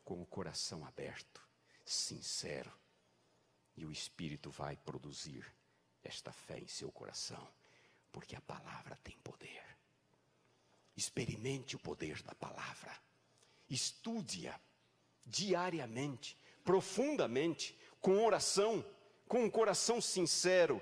com 0.03 0.19
o 0.19 0.25
coração 0.25 0.83
aberto, 0.87 1.39
sincero, 1.85 2.73
e 3.75 3.85
o 3.85 3.91
Espírito 3.91 4.49
vai 4.49 4.75
produzir 4.75 5.45
esta 6.03 6.31
fé 6.31 6.57
em 6.57 6.67
seu 6.67 6.91
coração, 6.91 7.47
porque 8.11 8.35
a 8.35 8.41
palavra 8.41 8.97
tem 9.03 9.15
poder. 9.19 9.63
Experimente 10.95 11.75
o 11.75 11.79
poder 11.79 12.23
da 12.23 12.33
palavra, 12.33 12.99
estude-a 13.69 14.59
diariamente, 15.23 16.35
profundamente, 16.67 17.79
com 18.01 18.25
oração, 18.25 18.85
com 19.25 19.45
um 19.45 19.49
coração 19.49 20.01
sincero, 20.01 20.81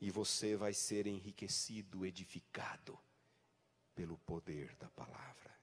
e 0.00 0.10
você 0.10 0.56
vai 0.56 0.72
ser 0.72 1.06
enriquecido, 1.06 2.06
edificado 2.06 2.98
pelo 3.94 4.16
poder 4.16 4.74
da 4.76 4.88
palavra. 4.88 5.54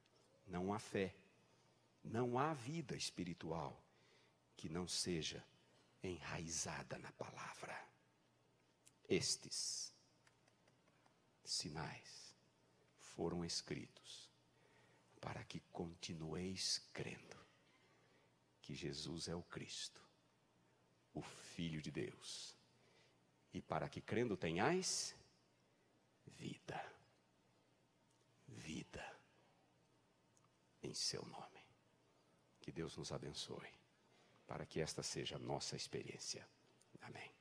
Não 0.46 0.72
há 0.72 0.78
fé, 0.78 1.16
não 2.04 2.38
há 2.38 2.54
vida 2.54 2.96
espiritual 2.96 3.84
que 4.56 4.70
não 4.70 4.88
seja 4.88 5.44
enraizada 6.04 7.00
na 7.00 7.12
palavra. 7.14 7.76
Estes 9.10 9.92
sinais 11.44 12.36
foram 13.00 13.44
escritos 13.44 14.30
para 15.20 15.44
que 15.44 15.60
continueis 15.72 16.88
crendo 16.94 17.45
que 18.66 18.74
Jesus 18.74 19.28
é 19.28 19.36
o 19.36 19.44
Cristo, 19.44 20.02
o 21.14 21.22
Filho 21.22 21.84
de 21.84 21.92
Deus, 21.92 22.58
e 23.54 23.62
para 23.62 23.88
que 23.88 24.02
crendo 24.02 24.36
tenhais 24.36 25.16
vida, 26.26 26.84
vida 28.48 29.06
em 30.82 30.96
seu 30.96 31.24
nome. 31.28 31.64
Que 32.60 32.72
Deus 32.72 32.98
nos 32.98 33.12
abençoe, 33.12 33.70
para 34.48 34.66
que 34.66 34.82
esta 34.82 35.04
seja 35.04 35.36
a 35.36 35.40
nossa 35.40 35.76
experiência. 35.76 36.48
Amém. 37.02 37.35